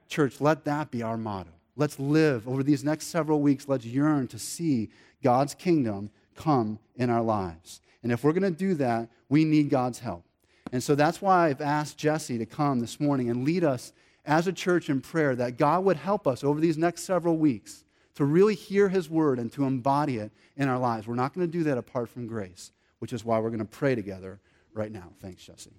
Church, 0.07 0.39
let 0.39 0.65
that 0.65 0.91
be 0.91 1.01
our 1.01 1.17
motto. 1.17 1.49
Let's 1.75 1.99
live 1.99 2.47
over 2.47 2.61
these 2.61 2.83
next 2.83 3.07
several 3.07 3.41
weeks. 3.41 3.67
Let's 3.67 3.85
yearn 3.85 4.27
to 4.27 4.37
see 4.37 4.91
God's 5.23 5.55
kingdom 5.55 6.11
come 6.35 6.77
in 6.95 7.09
our 7.09 7.23
lives. 7.23 7.81
And 8.03 8.11
if 8.11 8.23
we're 8.23 8.33
going 8.33 8.43
to 8.43 8.51
do 8.51 8.75
that, 8.75 9.09
we 9.29 9.45
need 9.45 9.71
God's 9.71 9.97
help. 9.97 10.25
And 10.71 10.83
so 10.83 10.93
that's 10.93 11.23
why 11.23 11.47
I've 11.47 11.61
asked 11.61 11.97
Jesse 11.97 12.37
to 12.37 12.45
come 12.45 12.79
this 12.79 12.99
morning 12.99 13.31
and 13.31 13.43
lead 13.43 13.63
us 13.63 13.93
as 14.29 14.45
a 14.45 14.53
church 14.53 14.89
in 14.89 15.01
prayer 15.01 15.35
that 15.35 15.57
God 15.57 15.83
would 15.83 15.97
help 15.97 16.27
us 16.27 16.43
over 16.43 16.61
these 16.61 16.77
next 16.77 17.01
several 17.01 17.35
weeks 17.37 17.83
to 18.13 18.23
really 18.23 18.53
hear 18.53 18.87
his 18.87 19.09
word 19.09 19.39
and 19.39 19.51
to 19.53 19.63
embody 19.63 20.17
it 20.17 20.31
in 20.55 20.69
our 20.69 20.77
lives. 20.77 21.07
We're 21.07 21.15
not 21.15 21.33
going 21.33 21.47
to 21.47 21.51
do 21.51 21.63
that 21.63 21.79
apart 21.79 22.09
from 22.09 22.27
grace, 22.27 22.71
which 22.99 23.11
is 23.11 23.25
why 23.25 23.39
we're 23.39 23.49
going 23.49 23.59
to 23.59 23.65
pray 23.65 23.95
together 23.95 24.39
right 24.73 24.91
now. 24.91 25.11
Thanks, 25.19 25.43
Jesse. 25.43 25.71